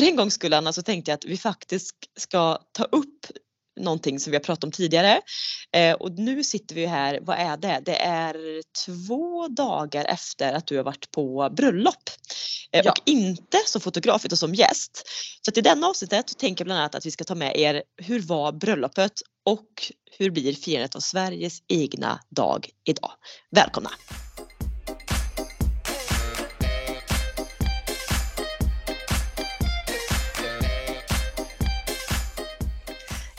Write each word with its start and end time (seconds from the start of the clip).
för 0.00 0.06
en 0.06 0.16
gångs 0.16 0.34
skull 0.34 0.52
Anna 0.52 0.72
så 0.72 0.82
tänkte 0.82 1.10
jag 1.10 1.16
att 1.16 1.24
vi 1.24 1.36
faktiskt 1.36 1.96
ska 2.16 2.58
ta 2.72 2.84
upp 2.84 3.26
någonting 3.80 4.20
som 4.20 4.30
vi 4.30 4.36
har 4.36 4.42
pratat 4.42 4.64
om 4.64 4.72
tidigare. 4.72 5.20
Eh, 5.72 5.94
och 5.94 6.18
nu 6.18 6.44
sitter 6.44 6.74
vi 6.74 6.86
här, 6.86 7.18
vad 7.22 7.38
är 7.38 7.56
det? 7.56 7.82
Det 7.84 8.02
är 8.02 8.62
två 8.86 9.48
dagar 9.48 10.04
efter 10.04 10.52
att 10.52 10.66
du 10.66 10.76
har 10.76 10.84
varit 10.84 11.10
på 11.10 11.50
bröllop. 11.56 12.10
Eh, 12.72 12.80
ja. 12.84 12.90
Och 12.90 13.02
inte 13.06 13.58
som 13.66 13.80
fotograf 13.80 14.24
utan 14.24 14.36
som 14.36 14.54
gäst. 14.54 15.06
Så 15.44 15.50
att 15.50 15.56
i 15.56 15.60
denna 15.60 15.86
avsnittet 15.86 16.38
tänker 16.38 16.62
jag 16.62 16.66
bland 16.66 16.80
annat 16.80 16.94
att 16.94 17.06
vi 17.06 17.10
ska 17.10 17.24
ta 17.24 17.34
med 17.34 17.56
er 17.56 17.82
hur 17.96 18.20
var 18.20 18.52
bröllopet 18.52 19.12
och 19.44 19.92
hur 20.18 20.30
blir 20.30 20.54
firandet 20.54 20.96
av 20.96 21.00
Sveriges 21.00 21.58
egna 21.68 22.20
dag 22.30 22.70
idag? 22.84 23.10
Välkomna! 23.50 23.90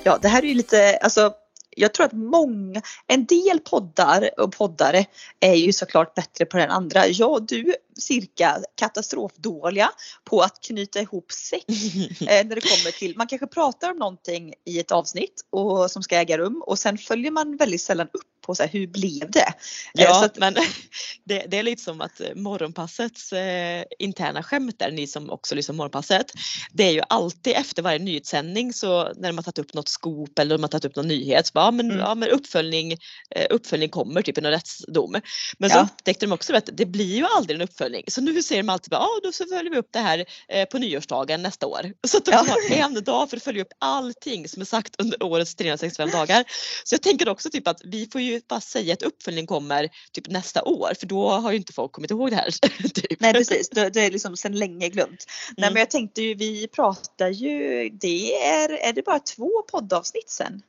Ja, 0.03 0.17
det 0.21 0.27
här 0.27 0.43
är 0.43 0.47
ju 0.47 0.53
lite, 0.53 0.97
alltså 0.97 1.33
jag 1.75 1.93
tror 1.93 2.05
att 2.05 2.13
många, 2.13 2.81
en 3.07 3.25
del 3.25 3.59
poddar 3.59 4.29
och 4.37 4.51
poddare 4.51 5.05
är 5.39 5.53
ju 5.53 5.73
såklart 5.73 6.15
bättre 6.15 6.45
på 6.45 6.57
den 6.57 6.69
andra. 6.71 7.07
Jag 7.07 7.45
du 7.45 7.75
cirka 7.97 8.57
katastrofdåliga 8.75 9.89
på 10.23 10.41
att 10.41 10.61
knyta 10.61 10.99
ihop 10.99 11.31
sex 11.31 11.65
eh, 12.21 12.45
när 12.45 12.55
det 12.55 12.61
kommer 12.61 12.99
till, 12.99 13.17
man 13.17 13.27
kanske 13.27 13.47
pratar 13.47 13.91
om 13.91 13.97
någonting 13.97 14.53
i 14.65 14.79
ett 14.79 14.91
avsnitt 14.91 15.45
och 15.49 15.91
som 15.91 16.03
ska 16.03 16.15
äga 16.15 16.37
rum 16.37 16.63
och 16.65 16.79
sen 16.79 16.97
följer 16.97 17.31
man 17.31 17.57
väldigt 17.57 17.81
sällan 17.81 18.07
upp 18.13 18.40
på 18.51 18.55
så 18.55 18.63
här, 18.63 18.69
hur 18.69 18.87
blev 18.87 19.31
det? 19.31 19.39
Eh, 19.39 20.03
ja, 20.03 20.25
att, 20.25 20.37
men 20.37 20.53
det, 21.23 21.45
det, 21.47 21.57
är 21.57 21.63
lite 21.63 21.83
som 21.83 22.01
att 22.01 22.21
morgonpassets 22.35 23.33
eh, 23.33 23.83
interna 23.99 24.43
skämt 24.43 24.79
där, 24.79 24.91
ni 24.91 25.07
som 25.07 25.29
också 25.29 25.55
lyssnar 25.55 25.73
på 25.73 25.77
morgonpasset. 25.77 26.31
Det 26.71 26.83
är 26.83 26.91
ju 26.91 27.01
alltid 27.09 27.53
efter 27.53 27.81
varje 27.81 27.99
nyhetssändning 27.99 28.73
så 28.73 29.13
när 29.13 29.31
man 29.31 29.43
tagit 29.43 29.59
upp 29.59 29.73
något 29.73 29.89
skop 29.89 30.39
eller 30.39 30.57
man 30.57 30.69
tagit 30.69 30.85
upp 30.85 30.95
någon 30.95 31.07
nyhet 31.07 31.47
så 31.47 31.51
bara, 31.53 31.65
ja, 31.65 31.71
men, 31.71 31.85
mm. 31.85 31.99
ja, 31.99 32.15
men 32.15 32.29
uppföljning, 32.29 32.91
eh, 33.35 33.45
uppföljning 33.49 33.89
kommer 33.89 34.21
typ 34.21 34.41
någon 34.41 34.51
rättsdom. 34.51 35.15
Men 35.57 35.69
så 35.69 35.77
ja. 35.77 35.81
upptäckte 35.81 36.25
de 36.25 36.31
också 36.31 36.55
att 36.55 36.69
det 36.73 36.85
blir 36.85 37.15
ju 37.15 37.25
aldrig 37.37 37.55
en 37.55 37.61
uppföljning. 37.61 38.03
Så 38.07 38.21
nu 38.21 38.43
säger 38.43 38.63
de 38.63 38.69
alltid 38.69 38.93
ah, 38.93 39.19
då 39.23 39.31
så 39.31 39.45
följer 39.45 39.71
vi 39.71 39.77
upp 39.77 39.89
det 39.91 39.99
här 39.99 40.25
eh, 40.47 40.65
på 40.65 40.77
nyårsdagen 40.77 41.41
nästa 41.43 41.67
år. 41.67 41.93
Så 42.07 42.17
att 42.17 42.25
de 42.25 42.31
ja. 42.31 42.45
har 42.47 42.77
en 42.77 43.03
dag 43.03 43.29
för 43.29 43.37
att 43.37 43.43
följa 43.43 43.61
upp 43.61 43.73
allting 43.79 44.47
som 44.47 44.61
är 44.61 44.65
sagt 44.65 44.95
under 45.01 45.23
årets 45.23 45.55
365 45.55 46.09
dagar. 46.09 46.43
Så 46.83 46.95
jag 46.95 47.01
tänker 47.01 47.29
också 47.29 47.49
typ 47.49 47.67
att 47.67 47.81
vi 47.83 48.09
får 48.11 48.21
ju 48.21 48.40
bara 48.47 48.61
säga 48.61 48.93
att 48.93 49.01
uppföljning 49.01 49.47
kommer 49.47 49.89
typ 50.11 50.29
nästa 50.29 50.63
år 50.63 50.93
för 50.99 51.07
då 51.07 51.29
har 51.29 51.51
ju 51.51 51.57
inte 51.57 51.73
folk 51.73 51.91
kommit 51.91 52.11
ihåg 52.11 52.29
det 52.29 52.35
här. 52.35 52.51
typ. 52.93 53.19
Nej 53.19 53.33
precis, 53.33 53.69
det, 53.69 53.95
är 53.95 54.11
liksom 54.11 54.37
sedan 54.37 54.59
länge 54.59 54.89
glömt. 54.89 55.09
Mm. 55.09 55.55
Nej 55.57 55.73
men 55.73 55.79
jag 55.79 55.89
tänkte 55.89 56.21
ju 56.21 56.35
vi 56.35 56.67
pratar 56.67 57.29
ju, 57.29 57.89
det 57.89 58.35
är, 58.45 58.69
är 58.69 58.93
det 58.93 59.05
bara 59.05 59.19
två 59.19 59.61
poddavsnitt 59.71 60.29
sen? 60.29 60.61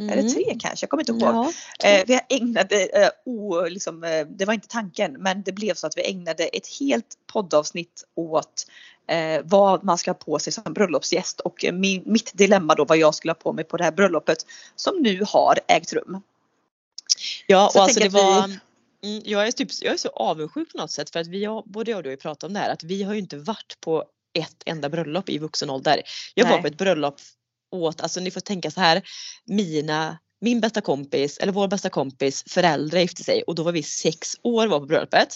Mm. 0.00 0.18
Eller 0.18 0.28
tre 0.28 0.56
kanske, 0.58 0.84
jag 0.84 0.90
kommer 0.90 1.02
inte 1.02 1.12
ihåg. 1.12 1.22
Ja, 1.22 1.52
eh, 1.88 2.04
vi 2.06 2.20
ägnade, 2.28 2.86
eh, 2.86 3.08
oh, 3.24 3.68
liksom, 3.68 4.04
eh, 4.04 4.26
det 4.26 4.44
var 4.44 4.54
inte 4.54 4.68
tanken, 4.68 5.12
men 5.12 5.42
det 5.42 5.52
blev 5.52 5.74
så 5.74 5.86
att 5.86 5.96
vi 5.96 6.10
ägnade 6.10 6.44
ett 6.44 6.66
helt 6.80 7.18
poddavsnitt 7.32 8.04
åt 8.14 8.66
eh, 9.08 9.40
vad 9.44 9.84
man 9.84 9.98
ska 9.98 10.10
ha 10.10 10.14
på 10.14 10.38
sig 10.38 10.52
som 10.52 10.72
bröllopsgäst 10.72 11.40
och 11.40 11.64
min, 11.72 12.02
mitt 12.06 12.30
dilemma 12.34 12.74
då 12.74 12.84
vad 12.84 12.98
jag 12.98 13.14
skulle 13.14 13.30
ha 13.30 13.34
på 13.34 13.52
mig 13.52 13.64
på 13.64 13.76
det 13.76 13.84
här 13.84 13.92
bröllopet 13.92 14.46
som 14.76 14.96
nu 15.02 15.24
har 15.26 15.58
ägt 15.68 15.92
rum. 15.92 16.20
Ja, 17.50 17.70
och 17.74 17.82
alltså 17.82 18.00
det 18.00 18.08
var 18.08 18.48
vi... 18.48 18.58
mm, 19.08 19.22
jag, 19.24 19.46
är 19.46 19.52
typ, 19.52 19.68
jag 19.80 19.92
är 19.92 19.96
så 19.96 20.08
avundsjuk 20.08 20.72
på 20.72 20.78
något 20.78 20.90
sätt 20.90 21.10
för 21.10 21.20
att 21.20 21.26
vi 21.26 21.44
har, 21.44 21.62
både 21.66 21.90
jag 21.90 21.98
och 21.98 22.02
du 22.02 22.10
har 22.10 22.16
pratat 22.16 22.44
om 22.44 22.52
det 22.52 22.60
här 22.60 22.70
att 22.70 22.82
vi 22.82 23.02
har 23.02 23.12
ju 23.12 23.18
inte 23.18 23.36
varit 23.36 23.76
på 23.80 24.04
ett 24.38 24.62
enda 24.66 24.88
bröllop 24.88 25.28
i 25.28 25.38
vuxen 25.38 25.70
ålder. 25.70 26.02
Jag 26.34 26.44
Nej. 26.44 26.52
var 26.54 26.62
på 26.62 26.66
ett 26.66 26.78
bröllop 26.78 27.16
åt, 27.70 28.00
alltså 28.00 28.20
ni 28.20 28.30
får 28.30 28.40
tänka 28.40 28.70
så 28.70 28.80
här, 28.80 29.02
mina 29.44 30.18
min 30.40 30.60
bästa 30.60 30.80
kompis, 30.80 31.38
eller 31.38 31.52
vår 31.52 31.68
bästa 31.68 31.90
kompis 31.90 32.44
föräldrar 32.46 33.00
gifte 33.00 33.24
sig 33.24 33.42
och 33.42 33.54
då 33.54 33.62
var 33.62 33.72
vi 33.72 33.82
sex 33.82 34.36
år 34.42 34.66
var 34.66 34.80
på 34.80 34.86
bröllopet. 34.86 35.28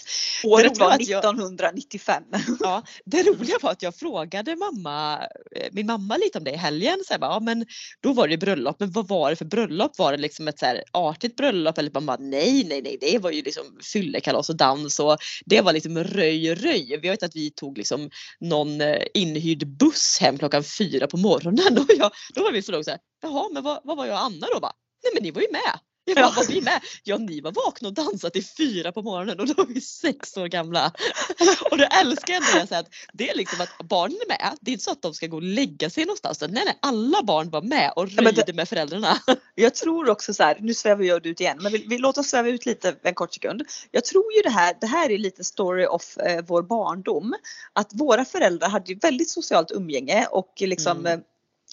Året 0.44 0.78
var 0.78 0.94
1995. 0.94 2.22
Jag, 2.30 2.42
ja, 2.60 2.82
det 3.04 3.22
roliga 3.22 3.56
var 3.62 3.70
att 3.70 3.82
jag 3.82 3.96
frågade 3.96 4.56
mamma, 4.56 5.18
eh, 5.56 5.68
min 5.72 5.86
mamma 5.86 6.16
lite 6.16 6.38
om 6.38 6.44
det 6.44 6.50
i 6.50 6.56
helgen. 6.56 6.98
Så 7.06 7.12
här, 7.12 7.20
bara, 7.20 7.30
ja, 7.30 7.40
men 7.40 7.66
då 8.00 8.12
var 8.12 8.28
det 8.28 8.38
bröllop, 8.38 8.76
men 8.78 8.90
vad 8.90 9.08
var 9.08 9.30
det 9.30 9.36
för 9.36 9.44
bröllop? 9.44 9.98
Var 9.98 10.12
det 10.12 10.18
liksom 10.18 10.48
ett 10.48 10.58
så 10.58 10.66
här 10.66 10.82
artigt 10.90 11.36
bröllop? 11.36 11.78
Eller 11.78 11.90
man 11.94 12.06
bara, 12.06 12.16
nej, 12.20 12.64
nej, 12.64 12.82
nej, 12.82 12.98
det 13.00 13.18
var 13.18 13.30
ju 13.30 13.42
liksom 13.42 13.64
fyllekalas 13.92 14.50
och 14.50 14.56
dans 14.56 15.00
och 15.00 15.16
det 15.46 15.60
var 15.60 15.72
liksom 15.72 15.98
röj, 15.98 16.54
röj. 16.54 16.98
Vi 17.02 17.08
vet 17.08 17.22
att 17.22 17.36
vi 17.36 17.50
tog 17.50 17.78
liksom 17.78 18.10
någon 18.40 18.80
eh, 18.80 19.02
inhyrd 19.14 19.66
buss 19.66 20.18
hem 20.20 20.38
klockan 20.38 20.64
fyra 20.64 21.06
på 21.06 21.16
morgonen 21.16 21.78
och 21.78 21.86
jag, 21.98 22.10
då 22.34 22.42
var 22.42 22.52
vi 22.52 22.62
så 22.62 22.72
här, 22.72 22.98
jaha, 23.22 23.48
men 23.52 23.62
vad, 23.62 23.80
vad 23.84 23.96
var 23.96 24.06
jag 24.06 24.14
och 24.14 24.24
Anna 24.24 24.46
då? 24.54 24.60
Bara, 24.60 24.72
Nej 25.02 25.12
men 25.14 25.22
ni 25.22 25.30
var 25.30 25.42
ju 25.42 25.52
med. 25.52 25.78
Jag 26.04 26.16
bara, 26.16 26.30
var 26.30 26.48
vi 26.48 26.60
med? 26.60 26.80
Ja 27.04 27.18
ni 27.18 27.40
var 27.40 27.52
vakna 27.52 27.88
och 27.88 27.94
dansade 27.94 28.30
till 28.30 28.46
fyra 28.46 28.92
på 28.92 29.02
morgonen 29.02 29.40
och 29.40 29.46
då 29.46 29.54
var 29.54 29.66
vi 29.66 29.80
sex 29.80 30.36
år 30.36 30.46
gamla. 30.46 30.92
Och 31.70 31.78
då 31.78 31.84
älskar 31.84 32.34
jag 32.34 32.42
det, 32.42 32.66
så 32.66 32.74
att 32.74 32.86
det 33.12 33.30
är 33.30 33.36
liksom 33.36 33.60
att 33.60 33.88
barnen 33.88 34.16
är 34.16 34.28
med. 34.28 34.58
Det 34.60 34.70
är 34.70 34.72
inte 34.72 34.84
så 34.84 34.90
att 34.90 35.02
de 35.02 35.14
ska 35.14 35.26
gå 35.26 35.36
och 35.36 35.42
lägga 35.42 35.90
sig 35.90 36.04
någonstans. 36.04 36.40
Nej 36.40 36.50
nej, 36.64 36.78
alla 36.82 37.22
barn 37.22 37.50
var 37.50 37.62
med 37.62 37.92
och 37.96 38.10
röjde 38.10 38.44
ja, 38.46 38.54
med 38.54 38.68
föräldrarna. 38.68 39.18
Jag 39.54 39.74
tror 39.74 40.10
också 40.10 40.34
så 40.34 40.42
här, 40.42 40.56
nu 40.60 40.74
svävar 40.74 41.04
jag 41.04 41.26
ut 41.26 41.40
igen, 41.40 41.58
men 41.60 41.72
vi, 41.72 41.86
vi 41.88 41.98
låt 41.98 42.18
oss 42.18 42.28
sväva 42.28 42.48
ut 42.48 42.66
lite 42.66 42.96
en 43.02 43.14
kort 43.14 43.34
sekund. 43.34 43.62
Jag 43.90 44.04
tror 44.04 44.32
ju 44.32 44.42
det 44.42 44.50
här, 44.50 44.76
det 44.80 44.86
här 44.86 45.10
är 45.10 45.18
lite 45.18 45.44
story 45.44 45.86
of 45.86 46.18
eh, 46.18 46.44
vår 46.46 46.62
barndom. 46.62 47.34
Att 47.72 47.90
våra 47.94 48.24
föräldrar 48.24 48.68
hade 48.68 48.94
väldigt 48.94 49.30
socialt 49.30 49.70
umgänge 49.70 50.26
och 50.30 50.52
liksom 50.60 50.98
mm 50.98 51.18
eh, 51.18 51.24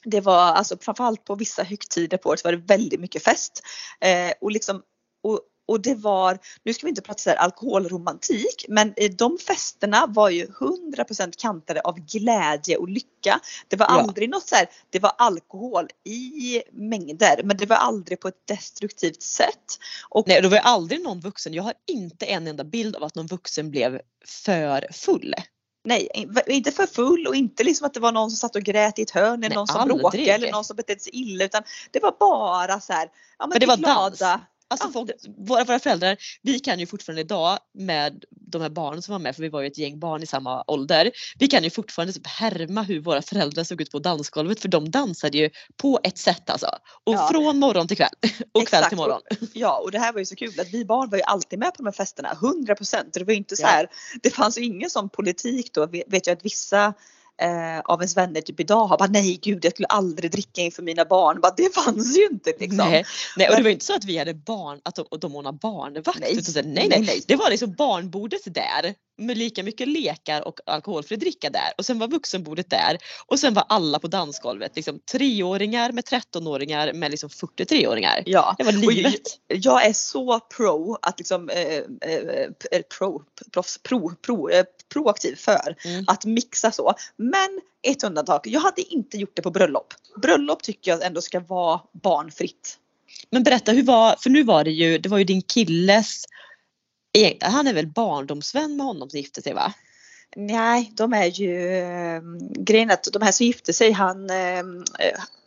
det 0.03 0.21
var 0.21 0.41
alltså 0.41 0.77
framförallt 0.81 1.25
på 1.25 1.35
vissa 1.35 1.63
högtider 1.63 2.17
på 2.17 2.29
året 2.29 2.43
var 2.43 2.51
det 2.51 2.57
väldigt 2.57 2.99
mycket 2.99 3.23
fest. 3.23 3.61
Eh, 4.01 4.33
och, 4.41 4.51
liksom, 4.51 4.81
och, 5.23 5.39
och 5.67 5.81
det 5.81 5.95
var, 5.95 6.39
nu 6.63 6.73
ska 6.73 6.85
vi 6.85 6.89
inte 6.89 7.01
prata 7.01 7.19
så 7.19 7.31
alkoholromantik, 7.31 8.65
men 8.67 8.93
de 9.17 9.37
festerna 9.37 10.05
var 10.07 10.29
ju 10.29 10.45
100% 10.45 11.33
kantade 11.37 11.81
av 11.81 11.99
glädje 11.99 12.77
och 12.77 12.89
lycka. 12.89 13.39
Det 13.67 13.75
var 13.75 13.85
aldrig 13.85 14.29
ja. 14.29 14.31
något 14.31 14.47
så 14.47 14.55
här, 14.55 14.69
det 14.89 14.99
var 14.99 15.11
alkohol 15.17 15.87
i 16.05 16.61
mängder 16.71 17.41
men 17.43 17.57
det 17.57 17.65
var 17.65 17.75
aldrig 17.75 18.19
på 18.19 18.27
ett 18.27 18.47
destruktivt 18.47 19.21
sätt. 19.21 19.79
Och, 20.09 20.27
Nej, 20.27 20.41
det 20.41 20.47
var 20.47 20.57
aldrig 20.57 21.03
någon 21.03 21.19
vuxen, 21.19 21.53
jag 21.53 21.63
har 21.63 21.73
inte 21.87 22.25
en 22.25 22.47
enda 22.47 22.63
bild 22.63 22.95
av 22.95 23.03
att 23.03 23.15
någon 23.15 23.27
vuxen 23.27 23.71
blev 23.71 24.01
för 24.25 24.87
full. 24.91 25.35
Nej, 25.83 26.27
inte 26.47 26.71
för 26.71 26.85
full 26.85 27.27
och 27.27 27.35
inte 27.35 27.63
liksom 27.63 27.87
att 27.87 27.93
det 27.93 27.99
var 27.99 28.11
någon 28.11 28.29
som 28.29 28.37
satt 28.37 28.55
och 28.55 28.61
grät 28.61 28.99
i 28.99 29.01
ett 29.01 29.11
hörn 29.11 29.43
eller 29.43 29.49
Nej, 29.49 29.55
någon 29.55 29.67
som 29.67 29.87
bråkade 29.87 30.23
eller 30.23 30.51
någon 30.51 30.65
som 30.65 30.75
betedde 30.75 30.99
sig 30.99 31.15
illa 31.15 31.45
utan 31.45 31.63
det 31.91 31.99
var 31.99 32.15
bara 32.19 32.79
så 32.79 32.93
här, 32.93 33.09
ja 33.39 33.47
men, 33.47 33.49
men 33.49 33.59
det 33.59 33.65
var 33.65 33.77
glada. 33.77 34.09
Dans. 34.09 34.41
Alltså 34.71 34.91
folk, 34.91 35.11
våra, 35.37 35.63
våra 35.63 35.79
föräldrar, 35.79 36.17
vi 36.41 36.59
kan 36.59 36.79
ju 36.79 36.85
fortfarande 36.85 37.21
idag 37.21 37.59
med 37.73 38.23
de 38.29 38.61
här 38.61 38.69
barnen 38.69 39.01
som 39.01 39.11
var 39.11 39.19
med, 39.19 39.35
för 39.35 39.43
vi 39.43 39.49
var 39.49 39.61
ju 39.61 39.67
ett 39.67 39.77
gäng 39.77 39.99
barn 39.99 40.23
i 40.23 40.25
samma 40.25 40.63
ålder. 40.67 41.11
Vi 41.39 41.47
kan 41.47 41.63
ju 41.63 41.69
fortfarande 41.69 42.13
typ 42.13 42.27
härma 42.27 42.81
hur 42.81 42.99
våra 42.99 43.21
föräldrar 43.21 43.63
såg 43.63 43.81
ut 43.81 43.91
på 43.91 43.99
dansgolvet 43.99 44.59
för 44.59 44.67
de 44.67 44.91
dansade 44.91 45.37
ju 45.37 45.49
på 45.77 45.99
ett 46.03 46.17
sätt 46.17 46.49
alltså. 46.49 46.67
Och 47.03 47.13
ja. 47.13 47.29
från 47.31 47.59
morgon 47.59 47.87
till 47.87 47.97
kväll 47.97 48.09
och 48.51 48.61
Exakt. 48.61 48.69
kväll 48.69 48.89
till 48.89 48.97
morgon. 48.97 49.21
Ja 49.53 49.79
och 49.79 49.91
det 49.91 49.99
här 49.99 50.13
var 50.13 50.19
ju 50.19 50.25
så 50.25 50.35
kul 50.35 50.59
att 50.59 50.73
vi 50.73 50.85
barn 50.85 51.09
var 51.09 51.17
ju 51.17 51.23
alltid 51.23 51.59
med 51.59 51.67
på 51.67 51.77
de 51.77 51.85
här 51.85 51.91
festerna, 51.91 52.31
100 52.31 52.75
procent. 52.75 53.13
Det 53.13 53.23
var 53.23 53.31
ju 53.31 53.37
inte 53.37 53.55
så 53.55 53.65
här, 53.65 53.83
ja. 53.83 54.19
det 54.23 54.29
fanns 54.29 54.57
ju 54.57 54.63
ingen 54.63 54.89
sån 54.89 55.09
politik 55.09 55.73
då. 55.73 55.85
Vet 55.85 56.27
jag 56.27 56.37
att 56.37 56.45
vissa 56.45 56.93
eh, 57.41 57.79
av 57.79 58.01
ens 58.01 58.17
vänner 58.17 58.41
typ 58.41 58.59
idag 58.59 58.85
har 58.85 58.97
bara 58.97 59.09
nej 59.09 59.39
gud 59.41 59.65
jag 59.65 59.73
skulle 59.73 59.87
aldrig 59.87 60.31
dricka 60.31 60.61
inför 60.61 60.83
mina 60.83 61.05
barn. 61.05 61.41
Bara, 61.41 61.53
det 61.57 61.75
fanns 61.75 62.17
ju 62.17 62.25
inte 62.31 62.53
liksom. 62.59 62.77
Nej, 62.77 63.05
nej 63.37 63.49
och 63.49 63.55
det 63.55 63.63
var 63.63 63.69
inte 63.69 63.85
så 63.85 63.95
att 63.95 64.05
vi 64.05 64.17
hade 64.17 64.33
barn, 64.33 64.79
att 64.83 64.95
de, 64.95 65.05
de 65.19 65.35
ordnade 65.35 65.57
barnvakt. 65.61 66.19
Nej. 66.19 66.37
Utan, 66.37 66.73
nej, 66.73 66.87
nej, 66.89 67.01
nej, 67.01 67.23
det 67.27 67.35
var 67.35 67.49
liksom 67.49 67.73
barnbordet 67.73 68.41
där 68.45 68.95
med 69.19 69.37
lika 69.37 69.63
mycket 69.63 69.87
lekar 69.87 70.47
och 70.47 70.59
alkoholfri 70.65 71.17
dricka 71.17 71.49
där 71.49 71.73
och 71.77 71.85
sen 71.85 71.99
var 71.99 72.07
vuxenbordet 72.07 72.69
där 72.69 72.97
och 73.25 73.39
sen 73.39 73.53
var 73.53 73.65
alla 73.69 73.99
på 73.99 74.07
dansgolvet 74.07 74.75
liksom 74.75 74.99
treåringar 75.11 75.91
med 75.91 76.03
13-åringar 76.03 76.93
med 76.93 77.11
liksom 77.11 77.29
43-åringar. 77.29 78.23
Ja, 78.25 78.55
det 78.57 78.63
var 78.63 78.71
livet. 78.71 79.21
Jag, 79.47 79.57
jag, 79.57 79.85
är 79.85 79.93
så 79.93 80.39
pro 80.39 80.97
att 81.01 81.19
liksom 81.19 81.49
eh, 81.49 81.77
eh, 82.71 82.81
pro, 82.97 83.23
proffs, 83.51 83.77
pro, 83.77 84.15
pro, 84.15 84.49
eh, 84.49 84.65
proaktiv 84.93 85.35
för 85.35 85.75
mm. 85.85 86.05
att 86.07 86.25
mixa 86.25 86.71
så. 86.71 86.93
Men 87.17 87.61
ett 87.81 88.03
undantag, 88.03 88.41
jag 88.43 88.61
hade 88.61 88.81
inte 88.81 89.17
gjort 89.17 89.35
det 89.35 89.41
på 89.41 89.51
bröllop. 89.51 89.93
Bröllop 90.21 90.63
tycker 90.63 90.91
jag 90.91 91.05
ändå 91.05 91.21
ska 91.21 91.39
vara 91.39 91.81
barnfritt. 92.03 92.77
Men 93.29 93.43
berätta 93.43 93.71
hur 93.71 93.83
var, 93.83 94.15
för 94.19 94.29
nu 94.29 94.43
var 94.43 94.63
det 94.63 94.71
ju, 94.71 94.97
det 94.97 95.09
var 95.09 95.17
ju 95.17 95.23
din 95.23 95.41
killes 95.41 96.25
han 97.41 97.67
är 97.67 97.73
väl 97.73 97.87
barndomsvän 97.87 98.77
med 98.77 98.85
honom 98.85 99.09
som 99.09 99.19
gifte 99.19 99.41
sig 99.41 99.53
va? 99.53 99.73
Nej, 100.35 100.91
de 100.93 101.13
är 101.13 101.25
ju 101.25 101.77
äh, 101.77 102.21
grejen 102.59 102.91
att 102.91 103.07
de 103.13 103.21
här 103.21 103.31
som 103.31 103.45
gifte 103.45 103.73
sig 103.73 103.91
han 103.91 104.29
äh, 104.29 104.63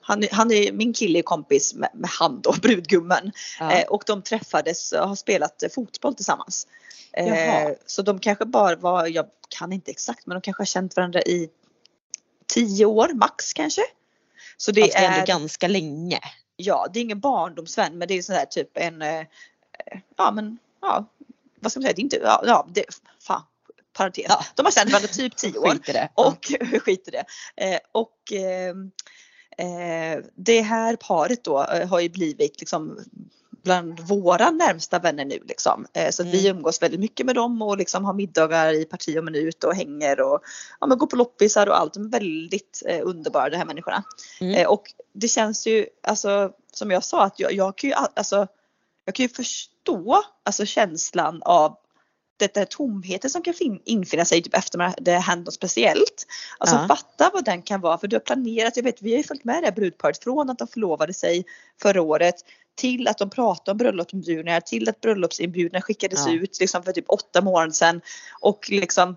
han, 0.02 0.24
han 0.30 0.52
är 0.52 0.72
min 0.72 0.92
kille 0.92 1.22
kompis 1.22 1.74
med, 1.74 1.90
med 1.94 2.10
han 2.10 2.40
då, 2.40 2.54
brudgummen. 2.62 3.32
Ja. 3.60 3.72
Eh, 3.72 3.86
och 3.86 4.02
de 4.06 4.22
träffades 4.22 4.92
och 4.92 5.08
har 5.08 5.16
spelat 5.16 5.62
fotboll 5.74 6.14
tillsammans. 6.14 6.66
Eh, 7.12 7.70
så 7.86 8.02
de 8.02 8.18
kanske 8.18 8.44
bara 8.44 8.76
var, 8.76 9.06
jag 9.06 9.26
kan 9.58 9.72
inte 9.72 9.90
exakt, 9.90 10.26
men 10.26 10.34
de 10.34 10.40
kanske 10.40 10.60
har 10.60 10.66
känt 10.66 10.96
varandra 10.96 11.22
i 11.22 11.48
tio 12.46 12.84
år 12.84 13.08
max 13.14 13.52
kanske. 13.52 13.82
Så 14.56 14.72
det 14.72 14.92
är 14.96 15.12
ändå 15.12 15.26
ganska 15.26 15.68
länge. 15.68 16.20
Ja, 16.56 16.86
det 16.92 16.98
är 16.98 17.02
ingen 17.02 17.20
barndomsvän 17.20 17.98
men 17.98 18.08
det 18.08 18.14
är 18.14 18.22
sådär 18.22 18.44
typ 18.44 18.70
en, 18.74 19.02
eh, 19.02 19.26
ja 20.16 20.30
men 20.30 20.58
ja, 20.80 21.06
vad 21.62 21.72
ska 21.72 21.80
man 21.80 21.82
säga, 21.82 21.94
det 21.94 22.00
är 22.00 22.04
inte, 22.04 22.16
ja, 22.16 22.42
ja 22.46 22.68
det, 22.74 22.84
fan, 23.26 23.42
parentes. 23.92 24.26
Ja. 24.28 24.44
De 24.54 24.64
har 24.64 24.72
känt 24.72 24.90
varandra 24.90 25.08
typ 25.08 25.36
10 25.36 25.58
år. 25.58 25.70
Skit 25.70 25.88
i 25.88 25.92
det. 25.92 26.08
Och 26.14 26.52
skit 26.84 27.08
i 27.08 27.10
det. 27.10 27.24
Eh, 27.56 27.78
och 27.92 28.32
eh, 28.32 28.74
eh, 29.66 30.20
det 30.34 30.60
här 30.60 30.96
paret 30.96 31.44
då 31.44 31.64
eh, 31.64 31.88
har 31.88 32.00
ju 32.00 32.08
blivit 32.08 32.60
liksom 32.60 32.98
bland 33.64 34.00
våra 34.00 34.50
närmsta 34.50 34.98
vänner 34.98 35.24
nu 35.24 35.38
liksom. 35.48 35.86
Eh, 35.92 36.10
så 36.10 36.22
mm. 36.22 36.32
vi 36.32 36.48
umgås 36.48 36.82
väldigt 36.82 37.00
mycket 37.00 37.26
med 37.26 37.34
dem 37.34 37.62
och 37.62 37.78
liksom 37.78 38.04
har 38.04 38.14
middagar 38.14 38.72
i 38.72 38.84
parti 38.84 39.18
och 39.18 39.24
minut 39.24 39.64
och 39.64 39.74
hänger 39.74 40.20
och 40.20 40.42
ja, 40.80 40.86
men 40.86 40.98
går 40.98 41.06
på 41.06 41.16
loppisar 41.16 41.66
och 41.66 41.78
allt. 41.78 41.94
De 41.94 42.04
är 42.04 42.10
väldigt 42.10 42.82
eh, 42.86 43.00
underbara 43.02 43.50
de 43.50 43.56
här 43.56 43.64
människorna. 43.64 44.04
Mm. 44.40 44.54
Eh, 44.54 44.66
och 44.66 44.82
det 45.12 45.28
känns 45.28 45.66
ju 45.66 45.86
alltså 46.02 46.52
som 46.72 46.90
jag 46.90 47.04
sa 47.04 47.24
att 47.24 47.40
jag, 47.40 47.52
jag 47.52 47.78
kan 47.78 47.90
ju 47.90 47.96
alltså 48.14 48.46
jag 49.04 49.14
kan 49.14 49.24
ju 49.24 49.28
förstå 49.28 50.22
alltså 50.44 50.66
känslan 50.66 51.42
av 51.42 51.76
det 52.36 52.54
där 52.54 52.64
tomheten 52.64 53.30
som 53.30 53.42
kan 53.42 53.54
infinna 53.84 54.24
sig 54.24 54.42
typ 54.42 54.54
efter 54.54 54.94
det 55.00 55.12
händer 55.12 55.44
något 55.44 55.54
speciellt. 55.54 56.26
Alltså 56.58 56.76
ja. 56.76 56.88
fatta 56.88 57.30
vad 57.34 57.44
den 57.44 57.62
kan 57.62 57.80
vara 57.80 57.98
för 57.98 58.08
du 58.08 58.16
har 58.16 58.20
planerat, 58.20 58.76
jag 58.76 58.84
vet 58.84 59.02
vi 59.02 59.10
har 59.10 59.16
ju 59.16 59.22
följt 59.22 59.44
med 59.44 59.62
det 59.62 59.66
här 59.66 59.74
brudparet 59.74 60.24
från 60.24 60.50
att 60.50 60.58
de 60.58 60.68
förlovade 60.68 61.14
sig 61.14 61.44
förra 61.82 62.02
året 62.02 62.34
till 62.74 63.08
att 63.08 63.18
de 63.18 63.30
pratade 63.30 63.70
om 63.70 63.78
bröllopsinbjudningar 63.78 64.60
till 64.60 64.88
att 64.88 65.00
bröllopsinbjudningar 65.00 65.80
skickades 65.80 66.26
ja. 66.26 66.32
ut 66.32 66.60
liksom 66.60 66.82
för 66.82 66.92
typ 66.92 67.04
åtta 67.08 67.40
månader 67.40 67.72
sedan 67.72 68.00
och 68.40 68.66
liksom 68.70 69.16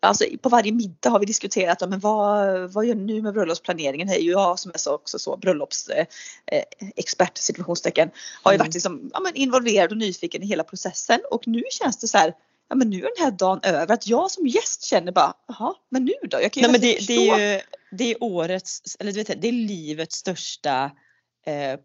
Alltså 0.00 0.24
på 0.42 0.48
varje 0.48 0.72
middag 0.72 1.10
har 1.10 1.18
vi 1.18 1.26
diskuterat 1.26 1.88
men 1.88 2.00
vad, 2.00 2.72
vad 2.72 2.86
gör 2.86 2.94
ni 2.94 3.14
nu 3.14 3.22
med 3.22 3.34
bröllopsplaneringen? 3.34 4.08
Ju 4.08 4.30
jag 4.30 4.58
som 4.58 4.70
är 4.74 4.78
så, 4.78 4.94
också 4.94 5.18
så 5.18 5.36
bröllopsexpert 5.36 7.38
eh, 7.38 7.40
situationstecken. 7.40 8.10
Har 8.42 8.52
ju 8.52 8.54
mm. 8.54 8.64
varit 8.64 8.74
liksom, 8.74 9.10
ja, 9.12 9.20
men 9.20 9.34
involverad 9.34 9.90
och 9.90 9.98
nyfiken 9.98 10.42
i 10.42 10.46
hela 10.46 10.64
processen 10.64 11.20
och 11.30 11.48
nu 11.48 11.62
känns 11.70 11.96
det 11.96 12.08
så 12.08 12.18
här 12.18 12.34
ja 12.68 12.76
men 12.76 12.90
nu 12.90 12.96
är 12.96 13.10
den 13.16 13.24
här 13.24 13.30
dagen 13.30 13.60
över. 13.62 13.94
Att 13.94 14.06
jag 14.06 14.30
som 14.30 14.46
gäst 14.46 14.84
känner 14.84 15.12
bara, 15.12 15.34
jaha 15.48 15.74
men 15.90 16.04
nu 16.04 16.14
då? 16.22 16.42
Jag 16.42 16.52
kan 16.52 16.62
ju 16.62 16.68
Nej, 16.68 16.72
men 16.72 16.80
det, 16.80 17.06
det, 17.06 17.28
är 17.28 17.54
ju, 17.54 17.60
det 17.90 18.10
är 18.10 18.22
årets, 18.22 18.96
eller 18.98 19.12
du 19.12 19.22
vet, 19.22 19.42
det 19.42 19.48
är 19.48 19.52
livets 19.52 20.16
största 20.16 20.84
eh, 21.46 21.78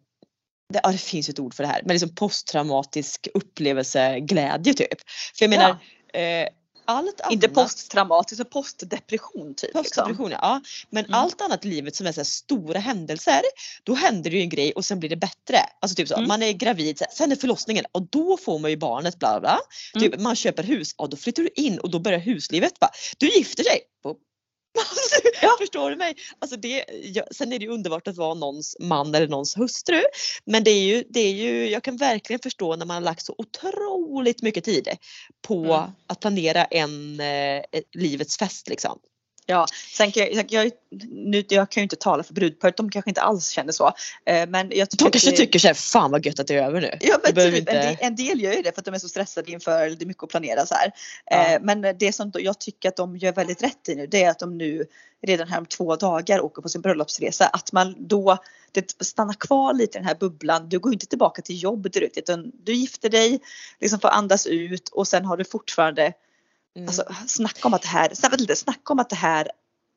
det, 0.74 0.80
ja, 0.84 0.92
det 0.92 0.98
finns 0.98 1.30
ett 1.30 1.40
ord 1.40 1.54
för 1.54 1.64
det 1.64 1.70
här, 1.70 1.82
men 1.86 1.94
liksom 1.94 2.16
posttraumatisk 2.16 3.28
upplevelseglädje 3.34 4.74
typ. 4.74 5.00
För 5.38 5.46
jag 5.46 5.50
menar 5.50 5.78
ja. 6.14 6.20
eh, 6.20 6.48
allt 6.86 7.22
annat. 7.22 7.34
Inte 7.34 7.50
posttraumatisk, 7.50 8.40
utan 8.40 8.50
postdepression 8.50 9.54
typ. 9.54 9.62
Liksom. 9.62 9.84
Postdepression 9.84 10.30
liksom. 10.30 10.48
ja. 10.50 10.62
Men 10.90 11.06
mm. 11.06 11.14
allt 11.14 11.42
annat 11.42 11.66
i 11.66 11.68
livet 11.68 11.96
som 11.96 12.08
är 12.08 12.12
så 12.12 12.26
stora 12.26 12.80
händelser, 12.80 13.42
då 13.84 13.94
händer 13.94 14.32
det 14.32 14.38
ju 14.38 14.42
en 14.42 14.50
grej 14.50 14.72
och 14.72 14.86
sen 14.86 15.00
blir 15.00 15.10
det 15.10 15.16
bättre. 15.16 15.58
Alltså 15.80 15.96
typ 15.96 16.08
så, 16.08 16.16
mm. 16.16 16.28
man 16.28 16.44
är 16.44 16.52
gravid, 16.52 16.98
så, 16.98 17.06
sen 17.12 17.32
är 17.32 17.36
förlossningen 17.36 17.86
och 17.92 18.02
då 18.02 18.38
får 18.38 18.60
man 18.60 18.72
ju 18.72 18.78
barnet 18.78 19.20
bla 19.20 19.40
bla. 19.40 19.60
Mm. 19.96 20.12
Typ, 20.12 20.22
man 20.22 20.36
köper 20.36 20.64
hus, 20.64 20.94
och 20.98 21.10
då 21.10 21.18
flyttar 21.18 21.44
du 21.44 21.50
in 21.56 21.80
och 21.80 21.90
då 21.90 22.00
börjar 22.00 22.20
huslivet. 22.20 22.80
Bara, 22.80 22.92
du 23.18 23.28
gifter 23.28 23.64
dig, 23.64 23.82
ja. 25.42 25.56
Förstår 25.60 25.90
du 25.90 25.96
mig? 25.96 26.16
Alltså 26.40 26.58
det, 26.58 26.86
ja, 27.04 27.24
sen 27.32 27.54
är 27.54 27.60
det 27.60 27.66
ju 27.66 27.72
underbart 27.72 28.08
att 28.08 28.18
vara 28.18 28.34
någons 28.34 28.78
man 28.80 29.16
eller 29.16 29.28
någons 29.28 29.58
hustru. 29.58 30.02
Men 30.46 30.64
det 30.64 30.72
är 30.72 30.84
ju, 30.84 31.04
det 31.10 31.20
är 31.20 31.34
ju, 31.34 31.70
jag 31.70 31.84
kan 31.84 31.98
verkligen 31.98 32.40
förstå 32.40 32.76
när 32.76 32.86
man 32.86 32.96
har 32.96 33.02
lagt 33.02 33.26
så 33.26 33.36
otroligt 33.38 34.42
mycket 34.42 34.64
tid 34.64 34.88
på 35.48 35.64
mm. 35.64 35.92
att 36.08 36.20
planera 36.20 36.66
en 36.66 37.20
eh, 37.20 37.62
livets 37.98 38.38
fest 38.38 38.70
liksom. 38.70 39.00
Ja, 39.52 39.66
sen 39.94 40.12
kan 40.12 40.28
jag, 40.32 40.52
jag, 40.52 40.72
nu, 41.12 41.44
jag 41.50 41.70
kan 41.70 41.82
ju 41.82 41.84
inte 41.84 41.96
tala 41.96 42.24
för 42.24 42.34
brudparet, 42.34 42.78
de 42.78 42.90
kanske 42.92 43.12
inte 43.12 43.22
alls 43.22 43.50
känner 43.50 43.72
så. 43.72 43.94
Eh, 44.26 44.50
men 44.50 44.72
jag 44.76 44.88
de 44.98 45.12
kanske 45.12 45.30
det, 45.32 45.38
tycker 45.38 45.60
såhär, 45.60 45.74
fan 45.74 46.12
vad 46.12 46.26
gött 46.26 46.40
att 46.40 46.48
det 46.48 46.56
är 46.56 46.64
över 46.64 46.82
nu. 46.82 46.98
Ja 47.02 47.18
men 47.24 47.36
typ, 47.36 47.58
inte... 47.58 47.72
en, 47.72 47.86
del, 47.86 47.98
en, 48.00 48.16
del, 48.16 48.42
gör 48.42 48.54
ju 48.54 48.62
det 48.62 48.72
för 48.72 48.82
att 48.82 48.86
de 48.86 48.94
är 48.94 49.00
så 49.00 49.10
stressade 49.10 49.52
inför, 49.52 49.90
det 49.90 50.04
är 50.04 50.06
mycket 50.06 50.24
att 50.24 50.30
planera 50.30 50.66
så 50.66 50.76
här. 50.76 50.92
Ja. 51.26 51.54
Eh, 51.54 51.62
men 51.62 51.98
det 51.98 52.14
som 52.14 52.32
jag 52.34 52.60
tycker 52.60 52.90
att 52.90 52.96
de 52.96 53.18
gör 53.18 53.34
väldigt 53.34 53.64
rätt 53.64 53.90
i 53.90 53.96
nu 53.96 54.08
det 54.08 54.24
är 54.24 54.30
att 54.30 54.40
de 54.40 54.58
nu 54.58 54.86
redan 55.22 55.48
här 55.48 55.58
om 55.58 55.66
två 55.66 55.96
dagar 55.96 56.42
åker 56.42 56.62
på 56.62 56.70
sin 56.70 56.82
bröllopsresa. 56.82 57.48
Att 57.48 57.72
man 57.72 57.96
då 58.00 58.38
det 58.72 59.04
stannar 59.04 59.34
kvar 59.34 59.74
lite 59.74 59.98
i 59.98 60.00
den 60.00 60.08
här 60.08 60.16
bubblan. 60.16 60.70
Du 60.70 60.80
går 60.80 60.94
inte 60.94 61.06
tillbaka 61.06 61.42
till 61.42 61.64
jobbet 61.64 61.94
direkt 61.94 62.18
utan 62.18 62.52
du 62.64 62.74
gifter 62.74 63.10
dig, 63.10 63.40
liksom 63.80 64.00
får 64.00 64.10
andas 64.10 64.48
ut 64.48 64.90
och 64.90 65.08
sen 65.08 65.26
har 65.26 65.38
du 65.38 65.46
fortfarande 65.46 66.14
Mm. 66.76 66.88
Alltså 66.88 67.06
snacka 67.28 67.68
om 67.68 67.74
att 67.74 67.82
det 67.82 67.88
här, 67.88 68.56
snacka 68.56 68.94
om 68.94 69.00
att 69.00 69.10
det 69.10 69.16
här 69.16 69.48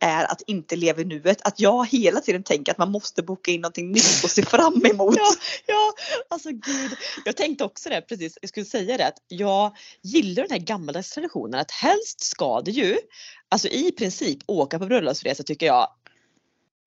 är 0.00 0.25
att 0.25 0.43
inte 0.47 0.76
leva 0.76 1.00
i 1.00 1.05
nuet. 1.05 1.38
Att 1.43 1.61
jag 1.61 1.88
hela 1.88 2.21
tiden 2.21 2.43
tänker 2.43 2.73
att 2.73 2.79
man 2.79 2.91
måste 2.91 3.23
boka 3.23 3.50
in 3.50 3.61
någonting 3.61 3.93
nytt 3.93 4.25
och 4.25 4.31
se 4.31 4.43
fram 4.43 4.87
emot. 4.87 5.17
ja, 5.19 5.35
ja, 5.67 5.93
alltså 6.29 6.50
gud. 6.50 6.97
Jag 7.25 7.37
tänkte 7.37 7.65
också 7.65 7.88
det 7.88 8.00
precis, 8.00 8.38
jag 8.41 8.49
skulle 8.49 8.67
säga 8.67 8.97
det 8.97 9.06
att 9.06 9.19
jag 9.29 9.76
gillar 10.03 10.43
den 10.43 10.50
här 10.50 10.59
gammaldags 10.59 11.11
traditionen 11.11 11.61
att 11.61 11.71
helst 11.71 12.21
ska 12.21 12.61
det 12.61 12.71
ju, 12.71 12.99
alltså 13.49 13.69
i 13.69 13.93
princip 13.93 14.38
åka 14.47 14.79
på 14.79 14.87
bröllopsresa 14.87 15.43
tycker 15.43 15.67
jag 15.67 15.88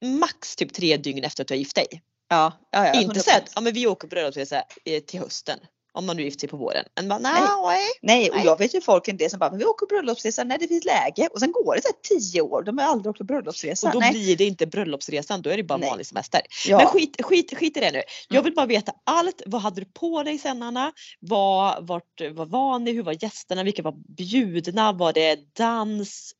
max 0.04 0.56
typ 0.56 0.74
tre 0.74 0.98
dygn 0.98 1.24
efter 1.24 1.44
att 1.44 1.48
du 1.48 1.54
har 1.54 1.60
gift 1.60 1.75
dig. 1.75 2.04
Ja, 2.30 2.54
ja, 2.72 2.86
ja, 2.86 3.01
inte 3.01 3.19
så 3.19 3.31
att 3.31 3.51
ja, 3.56 3.62
men 3.62 3.74
vi 3.74 3.88
åker 3.88 4.07
på 4.07 4.10
bröllopsresa 4.10 4.63
eh, 4.86 5.04
till 5.04 5.19
hösten. 5.19 5.60
Om 5.97 6.05
man 6.05 6.17
nu 6.17 6.23
gifter 6.23 6.39
sig 6.39 6.49
på 6.49 6.57
våren. 6.57 6.85
Men 6.95 7.07
bara, 7.07 7.19
nej, 7.19 7.41
nej. 7.63 7.79
nej, 8.01 8.29
och 8.29 8.39
jag 8.45 8.57
vet 8.57 8.75
ju 8.75 8.81
folk 8.81 9.07
en 9.07 9.17
del 9.17 9.29
som 9.29 9.39
bara, 9.39 9.49
men 9.49 9.59
vi 9.59 9.65
åker 9.65 9.85
bröllopsresa 9.85 10.44
när 10.44 10.57
det 10.57 10.67
finns 10.67 10.85
läge. 10.85 11.29
Och 11.33 11.39
sen 11.39 11.51
går 11.51 11.75
det 11.75 11.81
så 11.81 11.88
här 11.88 12.19
tio 12.19 12.41
år, 12.41 12.63
de 12.63 12.77
har 12.77 12.85
aldrig 12.85 13.09
åkt 13.09 13.17
på 13.17 13.23
bröllopsresa. 13.23 13.88
Och 13.88 13.94
då 13.94 13.99
nej. 13.99 14.11
blir 14.11 14.38
det 14.38 14.45
inte 14.45 14.67
bröllopsresan, 14.67 15.41
då 15.41 15.49
är 15.49 15.57
det 15.57 15.63
bara 15.63 15.77
nej. 15.77 15.89
vanlig 15.89 16.07
semester. 16.07 16.41
Ja. 16.67 16.77
Men 16.77 16.88
skit, 16.88 17.21
skit, 17.21 17.57
skit 17.57 17.77
i 17.77 17.79
det 17.79 17.91
nu. 17.91 18.01
Jag 18.27 18.35
mm. 18.35 18.44
vill 18.44 18.53
bara 18.53 18.65
veta 18.65 18.91
allt. 19.03 19.41
Vad 19.45 19.61
hade 19.61 19.81
du 19.81 19.85
på 19.85 20.23
dig 20.23 20.38
sen 20.38 20.63
Anna? 20.63 20.91
Vad, 21.19 21.88
vart, 21.88 22.21
vad 22.31 22.50
var 22.50 22.79
ni? 22.79 22.91
Hur 22.91 23.03
var 23.03 23.23
gästerna? 23.23 23.63
Vilka 23.63 23.81
var 23.81 23.95
bjudna? 24.17 24.91
Var 24.91 25.13
det 25.13 25.55
dans? 25.55 26.33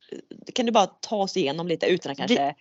Kan 0.54 0.66
du 0.66 0.72
bara 0.72 0.86
ta 0.86 1.16
oss 1.16 1.36
igenom 1.36 1.68
lite 1.68 1.86
utan 1.86 2.12
att 2.12 2.18
kanske 2.18 2.34
vi 2.34 2.52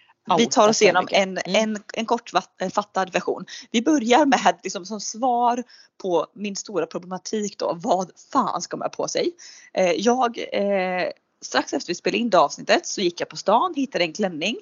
tar 0.52 0.70
oss 0.70 0.82
igenom 0.82 1.08
en, 1.12 1.38
mm. 1.38 1.56
en, 1.56 1.84
en 1.94 2.06
kortfattad 2.06 3.14
version. 3.14 3.46
Vi 3.72 3.82
börjar 3.82 4.26
med 4.26 4.60
liksom, 4.64 4.86
som 4.86 5.00
svar 5.00 5.64
på 6.02 6.28
min 6.34 6.56
stora 6.56 6.86
problematik 6.86 7.58
då. 7.58 7.78
Vad 7.84 8.12
fan 8.32 8.62
ska 8.62 8.78
man 8.78 8.86
ha 8.86 8.90
på 8.90 9.08
sig? 9.08 9.32
Eh, 9.74 9.92
jag, 9.92 10.38
eh, 10.38 11.10
strax 11.42 11.74
efter 11.74 11.88
vi 11.88 11.96
spelade 11.96 12.18
in 12.18 12.30
det 12.30 12.40
avsnittet 12.40 12.88
så 12.88 13.02
gick 13.02 13.22
jag 13.22 13.30
på 13.30 13.38
stan, 13.38 13.74
hittade 13.76 14.04
en 14.04 14.14
klänning. 14.14 14.56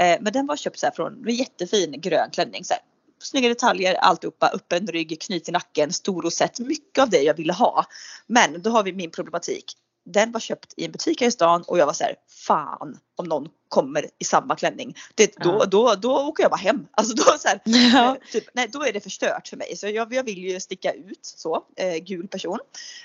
Eh, 0.00 0.16
men 0.20 0.32
den 0.32 0.46
var 0.46 0.56
köpt 0.56 0.78
så 0.78 0.86
här 0.86 0.92
från 0.92 1.28
en 1.28 1.34
jättefin 1.34 2.00
grön 2.00 2.30
klänning. 2.30 2.64
Så 2.64 2.74
här, 2.74 2.82
snygga 3.22 3.48
detaljer, 3.48 3.94
alltihopa, 3.94 4.50
öppen 4.54 4.86
rygg, 4.86 5.20
knyt 5.20 5.48
i 5.48 5.52
nacken, 5.52 5.92
stor 5.92 6.22
rosett. 6.22 6.58
Mycket 6.58 7.02
av 7.02 7.10
det 7.10 7.22
jag 7.22 7.34
ville 7.34 7.52
ha. 7.52 7.84
Men 8.26 8.62
då 8.62 8.70
har 8.70 8.82
vi 8.82 8.92
min 8.92 9.10
problematik 9.10 9.64
den 10.12 10.32
var 10.32 10.40
köpt 10.40 10.74
i 10.76 10.84
en 10.84 10.92
butik 10.92 11.20
här 11.20 11.28
i 11.28 11.30
stan 11.30 11.62
och 11.62 11.78
jag 11.78 11.86
var 11.86 11.92
så 11.92 12.04
här, 12.04 12.14
fan 12.28 12.98
om 13.16 13.26
någon 13.26 13.48
kommer 13.68 14.06
i 14.18 14.24
samma 14.24 14.56
klänning. 14.56 14.96
Det, 15.14 15.34
då, 15.36 15.56
ja. 15.60 15.64
då, 15.64 15.94
då 15.94 16.18
åker 16.18 16.42
jag 16.42 16.50
bara 16.50 16.56
hem. 16.56 16.86
Alltså 16.90 17.14
då, 17.14 17.22
så 17.22 17.48
här, 17.48 17.60
ja. 17.64 18.16
typ, 18.32 18.44
nej, 18.52 18.68
då 18.72 18.84
är 18.84 18.92
det 18.92 19.00
förstört 19.00 19.48
för 19.48 19.56
mig. 19.56 19.76
Så 19.76 19.88
jag, 19.88 20.14
jag 20.14 20.24
vill 20.24 20.38
ju 20.38 20.60
sticka 20.60 20.92
ut 20.92 21.20
så, 21.22 21.64
eh, 21.76 21.96
gul 21.96 22.28
person. 22.28 22.58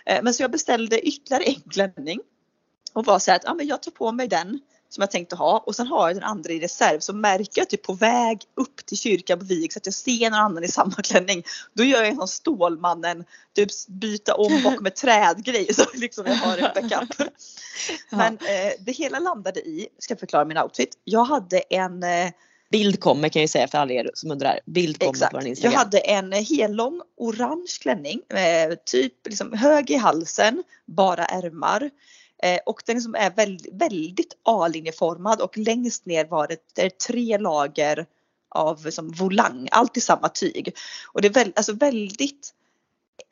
Eh, 0.05 0.23
men 0.23 0.33
så 0.33 0.43
jag 0.43 0.51
beställde 0.51 1.07
ytterligare 1.07 1.43
en 1.43 1.61
klänning 1.69 2.19
och 2.93 3.05
var 3.05 3.19
så 3.19 3.31
här 3.31 3.37
att 3.37 3.43
ja, 3.45 3.53
men 3.53 3.67
jag 3.67 3.83
tar 3.83 3.91
på 3.91 4.11
mig 4.11 4.27
den 4.27 4.59
som 4.93 5.01
jag 5.01 5.11
tänkte 5.11 5.35
ha 5.35 5.57
och 5.57 5.75
sen 5.75 5.87
har 5.87 6.09
jag 6.09 6.15
den 6.15 6.23
andra 6.23 6.53
i 6.53 6.59
reserv 6.59 6.99
så 6.99 7.13
märker 7.13 7.61
jag 7.61 7.69
typ 7.69 7.83
på 7.83 7.93
väg 7.93 8.41
upp 8.55 8.85
till 8.85 8.97
kyrkan 8.97 9.39
på 9.39 9.45
Vig 9.45 9.73
så 9.73 9.77
att 9.77 9.85
jag 9.85 9.95
ser 9.95 10.29
någon 10.29 10.39
annan 10.39 10.63
i 10.63 10.67
samma 10.67 10.91
klänning. 11.03 11.43
Då 11.73 11.83
gör 11.83 11.99
jag 11.99 12.07
en 12.07 12.15
sån 12.15 12.27
Stålmannen, 12.27 13.23
typ 13.55 13.69
byta 13.87 14.35
om 14.35 14.63
bakom 14.63 14.85
ett 14.85 14.95
trädgrej 14.95 15.73
så 15.73 15.85
liksom 15.93 16.25
jag 16.25 16.35
har 16.35 16.57
en 16.57 16.89
backup. 16.89 17.09
Men 18.09 18.33
eh, 18.33 18.73
det 18.79 18.91
hela 18.91 19.19
landade 19.19 19.59
i, 19.59 19.87
ska 19.99 20.11
jag 20.11 20.19
förklara 20.19 20.45
min 20.45 20.57
outfit. 20.57 20.97
Jag 21.03 21.23
hade 21.23 21.59
en 21.59 22.03
eh, 22.03 22.31
Bild 22.71 22.99
kommer 22.99 23.29
kan 23.29 23.41
jag 23.41 23.49
säga 23.49 23.67
för 23.67 23.77
alla 23.77 23.93
er 23.93 24.11
som 24.13 24.31
undrar. 24.31 24.59
Bild 24.65 24.99
kommer 24.99 25.11
Exakt. 25.11 25.31
på 25.31 25.37
vår 25.37 25.47
Instagram. 25.47 25.73
Jag 25.73 25.79
hade 25.79 25.97
en 25.99 26.33
hellång 26.33 27.01
orange 27.17 27.77
klänning, 27.81 28.21
eh, 28.29 28.75
typ 28.85 29.13
liksom 29.25 29.53
hög 29.53 29.91
i 29.91 29.95
halsen, 29.95 30.63
bara 30.85 31.25
ärmar. 31.25 31.89
Eh, 32.43 32.59
och 32.65 32.83
den 32.85 32.95
liksom 32.95 33.15
är 33.15 33.31
väldigt, 33.31 33.73
väldigt 33.73 34.37
A-linjeformad 34.43 35.41
och 35.41 35.57
längst 35.57 36.05
ner 36.05 36.25
var 36.25 36.47
det, 36.47 36.57
det 36.73 36.81
är 36.81 36.89
tre 36.89 37.37
lager 37.37 38.05
av 38.49 38.85
liksom 38.85 39.11
volang, 39.11 39.67
allt 39.71 39.97
i 39.97 40.01
samma 40.01 40.29
tyg. 40.29 40.75
Och 41.07 41.21
det 41.21 41.27
är 41.27 41.33
väl, 41.33 41.53
alltså 41.55 41.73
väldigt 41.73 42.53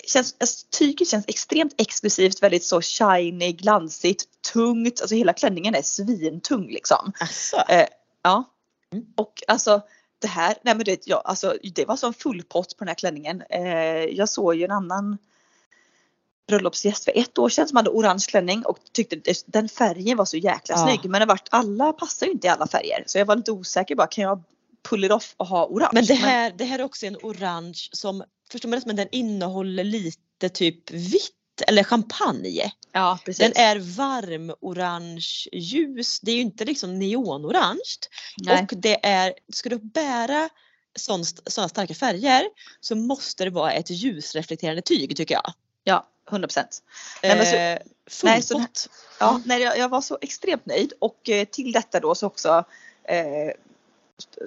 Känns, 0.03 0.35
alltså, 0.39 0.67
tyget 0.79 1.07
känns 1.07 1.25
extremt 1.27 1.73
exklusivt, 1.77 2.43
väldigt 2.43 2.63
så 2.63 2.81
shiny, 2.81 3.51
glansigt, 3.51 4.25
tungt. 4.53 5.01
Alltså 5.01 5.15
hela 5.15 5.33
klänningen 5.33 5.75
är 5.75 5.81
svintung 5.81 6.67
liksom. 6.67 7.11
Alltså. 7.19 7.57
Eh, 7.69 7.87
ja. 8.23 8.43
Mm. 8.93 9.05
Och 9.17 9.43
alltså 9.47 9.81
det 10.19 10.27
här, 10.27 10.55
nej 10.61 10.75
men 10.75 10.85
det, 10.85 11.07
ja, 11.07 11.21
alltså, 11.25 11.57
det 11.75 11.85
var 11.85 11.95
som 11.95 12.13
full 12.13 12.43
pott 12.43 12.77
på 12.77 12.83
den 12.83 12.87
här 12.87 12.95
klänningen. 12.95 13.43
Eh, 13.49 14.05
jag 14.05 14.29
såg 14.29 14.55
ju 14.55 14.65
en 14.65 14.71
annan 14.71 15.17
bröllopsgäst 16.51 17.05
för 17.05 17.17
ett 17.17 17.37
år 17.37 17.49
sedan 17.49 17.67
som 17.67 17.75
hade 17.77 17.89
orange 17.89 18.25
klänning 18.29 18.65
och 18.65 18.77
tyckte 18.93 19.33
den 19.45 19.69
färgen 19.69 20.17
var 20.17 20.25
så 20.25 20.37
jäkla 20.37 20.75
Ja. 20.77 20.85
snygg. 20.87 21.09
Men 21.09 21.19
det 21.19 21.25
vart, 21.25 21.47
alla 21.51 21.93
passar 21.93 22.25
ju 22.25 22.31
inte 22.31 22.47
i 22.47 22.49
alla 22.49 22.67
färger. 22.67 23.03
Så 23.07 23.17
jag 23.17 23.25
var 23.25 23.35
lite 23.35 23.51
osäker 23.51 23.95
bara, 23.95 24.07
kan 24.07 24.23
jag 24.23 24.43
pull 24.89 25.03
it 25.03 25.11
off 25.11 25.33
och 25.37 25.47
ha 25.47 25.65
orange? 25.65 25.91
Men 25.93 26.05
det 26.05 26.13
här, 26.13 26.53
det 26.57 26.63
här 26.65 26.79
är 26.79 26.83
också 26.83 27.05
en 27.05 27.15
orange 27.23 27.89
som, 27.91 28.23
förstår 28.51 28.69
man 28.69 28.77
rätt, 28.79 28.85
men 28.85 28.95
den 28.95 29.07
innehåller 29.11 29.83
lite 29.83 30.49
typ 30.53 30.91
vitt 30.91 31.31
eller 31.67 31.83
champagne. 31.83 32.71
ja, 32.91 33.19
precis. 33.25 33.39
Den 33.53 33.63
är 33.65 33.79
varm 33.79 34.53
orange 34.61 35.27
ljus. 35.51 36.19
Det 36.19 36.31
är 36.31 36.35
ju 36.35 36.41
inte 36.41 36.65
liksom 36.65 36.99
neonorange. 36.99 37.97
Och 38.61 38.77
det 38.77 39.05
är, 39.05 39.33
ska 39.53 39.69
du 39.69 39.77
bära 39.77 40.49
sådana 40.99 41.23
starka 41.69 41.93
färger 41.93 42.43
så 42.79 42.95
måste 42.95 43.43
det 43.43 43.49
vara 43.49 43.71
ett 43.71 43.89
ljusreflekterande 43.89 44.81
tyg 44.81 45.17
tycker 45.17 45.35
jag. 45.35 45.53
Ja, 45.83 46.07
100 46.29 46.47
procent. 46.47 46.83
Eh, 47.21 47.37
nej, 48.23 48.41
så. 48.41 48.65
Ja, 49.19 49.41
nej, 49.45 49.61
jag, 49.61 49.77
jag 49.77 49.89
var 49.89 50.01
så 50.01 50.17
extremt 50.21 50.65
nöjd 50.65 50.93
och 50.99 51.29
eh, 51.29 51.45
till 51.45 51.71
detta 51.71 51.99
då 51.99 52.15
så 52.15 52.27
också 52.27 52.63
eh, 53.03 53.53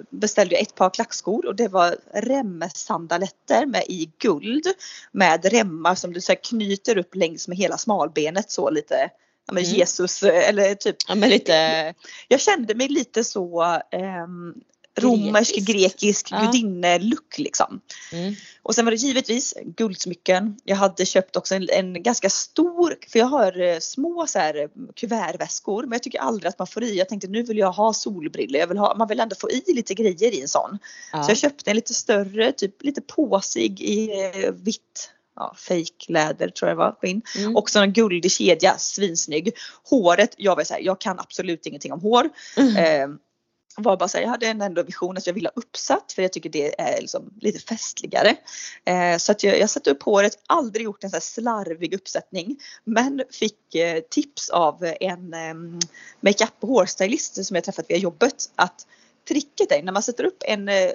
beställde 0.09 0.55
jag 0.55 0.61
ett 0.61 0.75
par 0.75 0.89
klackskor 0.89 1.45
och 1.45 1.55
det 1.55 1.67
var 1.67 1.97
remsandaletter 2.13 3.65
med 3.65 3.83
i 3.87 4.11
guld 4.17 4.67
med 5.11 5.45
remmar 5.45 5.95
som 5.95 6.13
du 6.13 6.21
så 6.21 6.31
här, 6.31 6.39
knyter 6.43 6.97
upp 6.97 7.15
längs 7.15 7.47
med 7.47 7.57
hela 7.57 7.77
smalbenet 7.77 8.51
så 8.51 8.69
lite 8.69 9.09
ja, 9.47 9.53
men 9.53 9.63
Mm. 9.63 9.75
Jesus 9.75 10.23
eh, 10.23 10.49
eller 10.49 10.75
typ 10.75 10.95
Ja, 11.07 11.15
men 11.15 11.29
lite, 11.29 11.93
jag 12.27 12.41
kände 12.41 12.75
mig 12.75 12.87
lite 12.87 13.23
så 13.23 13.81
ehm, 13.91 14.53
romersk, 14.97 15.55
Grekiskt. 15.55 15.67
grekisk 15.67 16.31
Ja. 16.31 16.41
gudinne-look 16.41 17.37
liksom. 17.37 17.81
mm. 18.11 18.35
Och 18.63 18.75
sen 18.75 18.85
var 18.85 18.91
det 18.91 18.97
givetvis 18.97 19.53
guldsmycken. 19.65 20.57
Jag 20.63 20.75
hade 20.75 21.05
köpt 21.05 21.35
också 21.35 21.55
en, 21.55 21.69
en 21.69 22.03
ganska 22.03 22.29
stor, 22.29 22.95
för 23.07 23.19
jag 23.19 23.25
har 23.25 23.61
eh, 23.61 23.79
små 23.79 24.27
så 24.27 24.39
här 24.39 24.61
eh, 24.61 24.67
kuvertväskor 24.95 25.81
men 25.83 25.91
jag 25.91 26.03
tycker 26.03 26.19
aldrig 26.19 26.49
att 26.49 26.59
man 26.59 26.67
får 26.67 26.83
i. 26.83 26.97
Jag 26.97 27.09
tänkte 27.09 27.27
nu 27.27 27.43
vill 27.43 27.57
jag 27.57 27.71
ha 27.71 27.93
solbrillor, 27.93 28.59
jag 28.59 28.67
vill 28.67 28.77
ha, 28.77 28.95
man 28.95 29.07
vill 29.07 29.19
ändå 29.19 29.35
få 29.35 29.49
i 29.49 29.63
lite 29.73 29.93
grejer 29.93 30.33
i 30.33 30.41
en 30.41 30.47
sån. 30.47 30.79
ja. 31.13 31.23
Så 31.23 31.31
jag 31.31 31.37
köpte 31.37 31.69
en 31.69 31.75
lite 31.75 31.93
större, 31.93 32.51
typ 32.51 32.83
lite 32.83 33.01
påsig 33.01 33.81
i 33.81 34.09
eh, 34.33 34.51
vitt 34.51 35.11
ja, 35.35 35.55
fake 35.57 36.05
läder 36.07 36.49
tror 36.49 36.69
jag 36.69 36.77
det 36.77 36.79
var, 36.79 36.95
skinn. 37.01 37.21
Mm. 37.37 37.55
Också 37.55 37.79
en 37.79 37.93
guldig 37.93 38.31
kedja, 38.31 38.77
svinsnygg. 38.77 39.53
Håret, 39.89 40.35
jag 40.37 40.55
var 40.55 40.63
så 40.63 40.73
här, 40.73 40.81
jag 40.81 41.01
kan 41.01 41.19
absolut 41.19 41.65
ingenting 41.65 41.93
om 41.93 42.01
hår. 42.01 42.29
Mm. 42.57 42.75
Eh, 42.77 43.17
var 43.77 43.97
bara 43.97 44.09
så 44.09 44.17
här, 44.17 44.23
jag 44.23 44.29
hade 44.29 44.47
en 44.47 44.61
ändå 44.61 44.83
vision 44.83 45.17
att 45.17 45.27
jag 45.27 45.33
ville 45.33 45.47
ha 45.47 45.61
uppsatt 45.61 46.11
för 46.11 46.21
jag 46.21 46.33
tycker 46.33 46.49
det 46.49 46.81
är 46.81 47.01
liksom 47.01 47.33
lite 47.41 47.59
festligare. 47.59 48.35
Eh, 48.85 49.17
så 49.17 49.31
att 49.31 49.43
jag, 49.43 49.59
jag 49.59 49.69
satte 49.69 49.91
upp 49.91 50.03
håret, 50.03 50.39
aldrig 50.47 50.85
gjort 50.85 51.03
en 51.03 51.09
så 51.09 51.15
här 51.15 51.21
slarvig 51.21 51.93
uppsättning. 51.93 52.59
Men 52.83 53.23
fick 53.31 53.75
eh, 53.75 53.99
tips 54.09 54.49
av 54.49 54.93
en 54.99 55.33
eh, 55.33 55.53
makeup 56.19 56.53
och 56.59 56.69
hårstylist 56.69 57.45
som 57.45 57.55
jag 57.55 57.63
träffat 57.63 57.85
via 57.89 57.97
jobbet 57.97 58.51
att 58.55 58.87
tricket 59.27 59.71
är 59.71 59.83
när 59.83 59.91
man 59.91 60.03
sätter 60.03 60.23
upp 60.23 60.43
en 60.45 60.69
eh, 60.69 60.91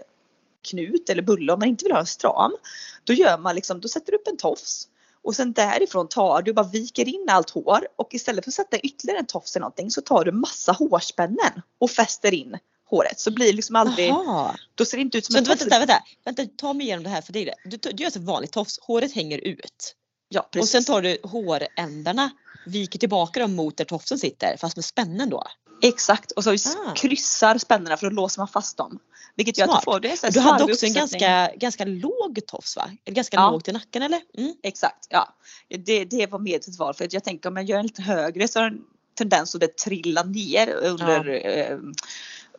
knut 0.71 1.11
eller 1.11 1.23
bulle 1.23 1.53
om 1.53 1.59
man 1.59 1.69
inte 1.69 1.85
vill 1.85 1.93
ha 1.93 2.01
en 2.01 2.07
stram. 2.07 2.57
Då 3.05 3.13
gör 3.13 3.39
man 3.39 3.55
liksom, 3.55 3.81
då 3.81 3.89
sätter 3.89 4.13
du 4.13 4.19
upp 4.19 4.29
en 4.29 4.37
tofs 4.37 4.89
och 5.25 5.35
sen 5.37 5.53
därifrån 5.53 6.09
tar 6.09 6.43
du 6.43 6.53
bara 6.53 6.67
viker 6.69 7.09
in 7.09 7.27
allt 7.31 7.51
hår 7.51 7.81
och 7.97 8.15
istället 8.15 8.45
för 8.45 8.51
att 8.51 8.55
sätta 8.55 8.79
ytterligare 8.79 9.19
en 9.19 9.27
tofs 9.27 9.57
eller 9.57 9.61
någonting 9.61 9.91
så 9.91 10.01
tar 10.01 10.25
du 10.25 10.33
massa 10.33 10.73
hårspännen 10.73 11.63
och 11.79 11.91
fäster 11.91 12.35
in 12.35 12.59
håret 12.91 13.21
så 13.21 13.31
blir 13.31 13.47
det 13.47 13.53
liksom 13.53 13.77
aldrig, 13.77 14.09
Jaha. 14.09 14.57
då 14.75 14.85
ser 14.85 14.97
det 14.97 15.01
inte 15.03 15.19
ut 15.19 15.25
som 15.25 15.33
Så 15.33 15.39
en 15.39 15.45
vänta, 15.45 15.65
tofs. 15.65 15.73
vänta, 15.73 15.79
vänta, 16.25 16.41
vänta, 16.41 16.55
ta 16.57 16.73
mig 16.73 16.87
igenom 16.87 17.05
det 17.05 17.11
här 17.11 17.23
för 17.23 17.33
det. 17.33 17.55
Du, 17.65 17.77
du 17.77 18.03
gör 18.05 18.11
så 18.11 18.21
vanligt 18.21 18.53
tofs, 18.53 18.79
håret 18.83 19.13
hänger 19.13 19.39
ut. 19.39 19.95
Ja, 20.29 20.41
Och 20.41 20.51
precis. 20.51 20.71
sen 20.71 20.85
tar 20.85 21.03
du 21.03 21.19
hårändarna, 21.23 22.31
viker 22.67 22.99
tillbaka 22.99 23.41
dem 23.41 23.55
mot 23.57 23.77
där 23.77 23.85
tofsen 23.85 24.19
sitter 24.19 24.57
fast 24.57 24.77
med 24.77 24.85
spännen 24.85 25.31
då. 25.31 25.45
Exakt 25.83 26.31
och 26.33 26.45
så 26.45 26.51
Ah. 26.53 26.95
kryssar 26.97 27.59
spännerna 27.59 27.97
för 27.97 28.07
då 28.11 28.15
låser 28.17 28.41
man 28.41 28.49
fast 28.49 28.77
dem. 28.77 28.99
Vilket 29.37 29.59
gör 29.59 29.65
att 29.65 29.71
Smart. 29.71 29.83
du 29.85 29.93
får 29.93 30.01
det. 30.01 30.17
så 30.19 30.27
Du 30.29 30.41
hade 30.41 30.65
också 30.65 30.87
en 30.87 30.93
ganska, 30.93 31.51
ganska 31.57 31.85
låg 31.85 32.41
tofs 32.47 32.77
va? 32.77 32.91
Ganska 33.05 33.37
Ja. 33.37 33.51
lågt 33.51 33.69
i 33.69 33.73
nacken 33.73 34.03
eller? 34.03 34.21
Mm. 34.39 34.55
Exakt, 34.63 35.07
ja. 35.09 35.35
Det, 35.69 36.05
det 36.05 36.27
var 36.27 36.39
medvetet 36.39 36.79
val 36.79 36.95
för 36.95 37.05
att 37.05 37.13
jag 37.13 37.25
tänker 37.25 37.49
om 37.49 37.57
jag 37.57 37.65
gör 37.65 37.77
den 37.77 37.87
lite 37.87 38.03
högre 38.03 38.49
så 38.49 38.59
har 38.59 38.71
den 38.71 38.81
tendens 39.19 39.55
att 39.55 39.61
det 39.61 39.77
trilla 39.77 40.23
ner 40.23 40.69
under, 40.75 41.29
eh, 41.47 41.79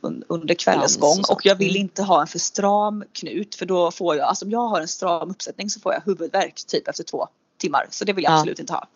un- 0.01 0.23
under 0.29 0.53
kvällens 0.55 0.97
gång 0.97 1.23
och 1.29 1.45
jag 1.45 1.55
vill 1.55 1.69
Mm. 1.75 1.81
inte 1.81 2.03
ha 2.03 2.21
en 2.21 2.27
för 2.27 2.39
stram 2.39 3.03
knut 3.13 3.55
för 3.55 3.65
då 3.65 3.91
får 3.91 4.15
jag, 4.15 4.27
alltså 4.27 4.45
om 4.45 4.51
jag 4.51 4.67
har 4.67 4.81
en 4.81 4.87
stram 4.87 5.29
uppsättning 5.31 5.69
så 5.69 5.79
får 5.79 5.93
jag 5.93 6.01
huvudvärk 6.05 6.55
typ 6.67 6.87
efter 6.87 7.03
två 7.03 7.27
timmar 7.57 7.87
så 7.89 8.05
det 8.05 8.13
vill 8.13 8.23
jag 8.23 8.33
Ja. 8.33 8.37
absolut 8.37 8.59
inte 8.59 8.73
ha. 8.73 8.87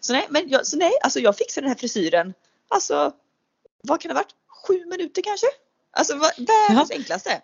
Så 0.00 0.12
nej, 0.12 0.26
men 0.30 0.48
jag, 0.48 0.66
så 0.66 0.76
nej, 0.76 0.92
alltså 1.02 1.20
jag 1.20 1.36
fixade 1.36 1.64
den 1.64 1.68
här 1.70 1.78
frisyren, 1.78 2.34
alltså 2.68 3.12
vad 3.82 4.00
kan 4.00 4.08
det 4.08 4.14
ha 4.14 4.20
varit? 4.22 4.34
Sju 4.66 4.86
minuter 4.86 5.22
kanske? 5.22 5.46
Alltså 5.92 6.16
världens 6.38 6.90
enklaste. 6.90 7.42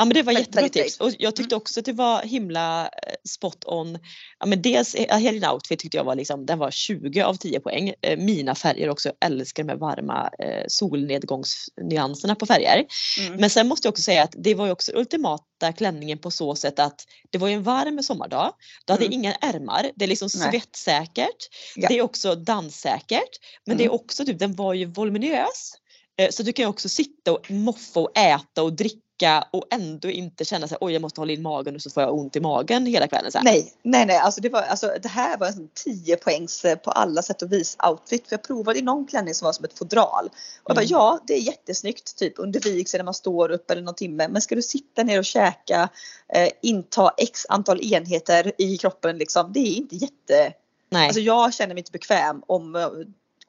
Ja 0.00 0.04
men 0.04 0.14
det 0.14 0.22
var 0.22 0.32
jättebra 0.32 0.68
tips 0.68 0.96
och 1.00 1.10
jag 1.18 1.36
tyckte 1.36 1.56
också 1.56 1.80
att 1.80 1.86
det 1.86 1.92
var 1.92 2.22
himla 2.22 2.82
eh, 2.86 2.90
spot 3.28 3.64
on. 3.66 3.98
Ja 4.38 4.46
men 4.46 4.62
dels 4.62 4.94
eh, 4.94 5.18
din 5.18 5.44
outfit 5.44 5.78
tyckte 5.80 5.96
jag 5.96 6.04
var 6.04 6.14
liksom, 6.14 6.46
den 6.46 6.58
var 6.58 6.70
20 6.70 7.22
av 7.22 7.34
10 7.34 7.60
poäng. 7.60 7.92
Eh, 8.02 8.18
Mina 8.18 8.54
färger 8.54 8.88
också, 8.90 9.08
jag 9.08 9.30
älskar 9.30 9.62
de 9.64 9.68
här 9.72 9.78
varma 9.78 10.30
solnedgångsnyanserna 10.68 12.34
på 12.34 12.46
färger. 12.46 12.86
Mm. 13.20 13.40
Men 13.40 13.50
sen 13.50 13.68
måste 13.68 13.86
jag 13.86 13.92
också 13.92 14.02
säga 14.02 14.22
att 14.22 14.34
det 14.36 14.54
var 14.54 14.66
ju 14.66 14.72
också 14.72 14.92
ultimata 14.94 15.72
klänningen 15.76 16.18
på 16.18 16.30
så 16.30 16.54
sätt 16.54 16.78
att 16.78 17.04
det 17.30 17.38
var 17.38 17.48
ju 17.48 17.54
en 17.54 17.62
varm 17.62 18.02
sommardag. 18.02 18.52
Du 18.86 18.92
hade 18.92 19.04
Mm. 19.04 19.18
inga 19.18 19.32
ärmar, 19.34 19.90
det 19.96 20.04
är 20.04 20.08
liksom 20.08 20.28
Nej. 20.34 20.50
svettsäkert. 20.50 21.48
Ja. 21.76 21.88
Det 21.88 21.98
är 21.98 22.02
också 22.02 22.34
danssäkert. 22.34 23.30
Men 23.66 23.76
det 23.76 23.82
är 23.82 23.88
Mm. 23.88 23.94
också 24.00 24.24
typ, 24.24 24.38
den 24.38 24.54
var 24.54 24.74
ju 24.74 24.84
voluminös. 24.84 25.72
Eh, 26.18 26.30
Så 26.30 26.42
du 26.42 26.52
kan 26.52 26.62
ju 26.62 26.68
också 26.68 26.88
sitta 26.88 27.32
och 27.32 27.50
moffa 27.50 28.00
och 28.00 28.18
äta 28.18 28.62
och 28.62 28.72
dricka 28.72 29.02
och 29.50 29.64
ändå 29.70 30.10
inte 30.10 30.44
känna 30.44 30.68
sig 30.68 30.78
oj 30.80 30.92
jag 30.92 31.02
måste 31.02 31.20
hålla 31.20 31.32
in 31.32 31.42
magen 31.42 31.74
och 31.74 31.82
så 31.82 31.90
får 31.90 32.02
jag 32.02 32.14
ont 32.14 32.36
i 32.36 32.40
magen 32.40 32.86
hela 32.86 33.08
kvällen. 33.08 33.32
Så 33.32 33.38
här. 33.38 33.44
Nej, 33.44 33.72
nej, 33.82 34.06
nej, 34.06 34.16
alltså 34.16 34.40
det 34.40 34.48
var 34.48 34.62
alltså 34.62 34.92
det 35.02 35.08
här 35.08 35.38
var 35.38 35.46
en 35.46 35.52
sån 35.52 35.68
10 35.84 36.16
poängs 36.16 36.64
eh, 36.64 36.76
på 36.76 36.90
alla 36.90 37.22
sätt 37.22 37.42
och 37.42 37.52
vis 37.52 37.76
outfit. 37.90 38.28
För 38.28 38.32
jag 38.34 38.42
provade 38.42 38.78
i 38.78 38.82
någon 38.82 39.06
klänning 39.06 39.34
som 39.34 39.46
var 39.46 39.52
som 39.52 39.64
ett 39.64 39.78
fodral. 39.78 40.26
Och 40.62 40.70
jag 40.70 40.76
bara, 40.76 40.80
Mm. 40.82 40.90
ja, 40.90 41.18
det 41.26 41.34
är 41.34 41.40
jättesnyggt 41.40 42.16
typ 42.18 42.34
under 42.36 42.60
vigseln 42.60 42.98
när 43.00 43.04
man 43.04 43.14
står 43.14 43.50
upp 43.50 43.70
eller 43.70 43.82
någon 43.82 43.94
timme. 43.94 44.28
Men 44.28 44.42
ska 44.42 44.54
du 44.54 44.62
sitta 44.62 45.02
ner 45.02 45.18
och 45.18 45.24
käka, 45.24 45.88
eh, 46.34 46.48
inta 46.62 47.10
x 47.16 47.46
antal 47.48 47.92
enheter 47.92 48.52
i 48.58 48.78
kroppen 48.78 49.18
liksom. 49.18 49.52
Det 49.52 49.60
är 49.60 49.76
inte 49.76 49.96
jätte, 49.96 50.52
Nej. 50.90 51.06
alltså 51.06 51.20
jag 51.20 51.54
känner 51.54 51.74
mig 51.74 51.80
inte 51.80 51.92
bekväm 51.92 52.42
om 52.46 52.76
eh, 52.76 52.88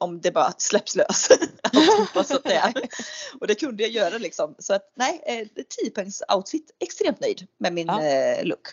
om 0.00 0.20
det 0.20 0.30
bara 0.30 0.52
släpps 0.58 0.96
lös. 0.96 1.28
Så 2.28 2.38
och 3.40 3.46
det 3.46 3.54
kunde 3.54 3.82
jag 3.82 3.92
göra 3.92 4.18
liksom. 4.18 4.54
Så 4.58 4.74
att 4.74 4.92
nej, 4.96 5.22
eh, 5.26 5.64
10 5.82 5.90
poängs 5.90 6.22
outfit. 6.36 6.70
Extremt 6.80 7.20
nöjd 7.20 7.46
med 7.58 7.72
min 7.72 7.86
Ja. 7.86 8.02
eh, 8.04 8.44
look. 8.44 8.68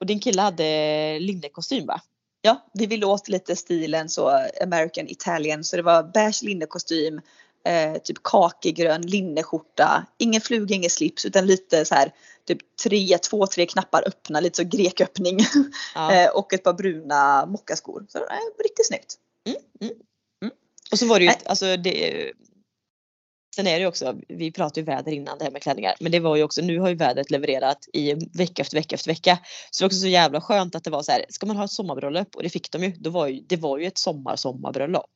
Och 0.00 0.06
din 0.06 0.20
kille 0.20 0.42
hade 0.42 1.18
linnekostym 1.18 1.86
va? 1.86 2.00
Ja, 2.42 2.70
vi 2.74 2.86
ville 2.86 3.06
åt 3.06 3.28
lite 3.28 3.56
stilen 3.56 4.08
så 4.08 4.48
American 4.62 5.08
Italian 5.08 5.64
så 5.64 5.76
det 5.76 5.82
var 5.82 6.02
beige 6.02 6.42
linnekostym, 6.42 7.20
eh, 7.64 8.02
typ 8.02 8.22
kakigrön 8.22 9.02
linneskjorta, 9.02 10.06
ingen 10.18 10.40
fluga, 10.40 10.74
ingen 10.74 10.90
slips 10.90 11.24
utan 11.24 11.46
lite 11.46 11.84
så 11.84 11.94
här 11.94 12.12
typ 12.46 12.58
tre, 12.84 13.18
två, 13.18 13.46
tre 13.46 13.66
knappar 13.66 14.04
öppna, 14.06 14.40
lite 14.40 14.56
så 14.56 14.64
greköppning 14.64 15.38
Ja. 15.94 16.12
eh, 16.24 16.30
och 16.30 16.54
ett 16.54 16.64
par 16.64 16.72
bruna 16.72 17.46
mockaskor. 17.46 18.06
Så 18.08 18.18
eh, 18.18 18.24
riktigt 18.64 18.86
snyggt. 18.86 19.18
Och 20.92 20.98
så 20.98 21.06
var 21.06 21.18
det 21.18 21.24
ju, 21.24 21.32
alltså 21.46 21.76
det, 21.76 22.32
Sen 23.56 23.66
är 23.66 23.72
det 23.72 23.80
ju 23.80 23.86
också, 23.86 24.14
vi 24.28 24.52
pratade 24.52 24.80
ju 24.80 24.84
väder 24.84 25.12
innan 25.12 25.38
det 25.38 25.44
här 25.44 25.50
med 25.50 25.62
klänningar, 25.62 25.94
men 26.00 26.12
det 26.12 26.20
var 26.20 26.36
ju 26.36 26.42
också, 26.42 26.62
nu 26.62 26.78
har 26.78 26.88
ju 26.88 26.94
vädret 26.94 27.30
levererat 27.30 27.78
i 27.92 28.14
vecka 28.38 28.62
efter 28.62 28.76
vecka 28.76 28.94
efter 28.94 29.10
vecka. 29.10 29.38
Så 29.70 29.78
det 29.78 29.84
var 29.84 29.88
också 29.88 30.00
så 30.00 30.06
jävla 30.06 30.40
skönt 30.40 30.74
att 30.74 30.84
det 30.84 30.90
var 30.90 31.02
så 31.02 31.12
här, 31.12 31.24
ska 31.28 31.46
man 31.46 31.56
ha 31.56 31.64
ett 31.64 31.70
sommarbröllop 31.70 32.36
och 32.36 32.42
det 32.42 32.48
fick 32.48 32.72
de 32.72 32.84
ju, 32.84 32.90
då 32.90 33.10
var 33.10 33.26
ju, 33.26 33.40
det 33.40 33.56
var 33.56 33.78
ju 33.78 33.86
ett 33.86 33.98
sommar 33.98 34.36
sommarbröllop. 34.36 35.10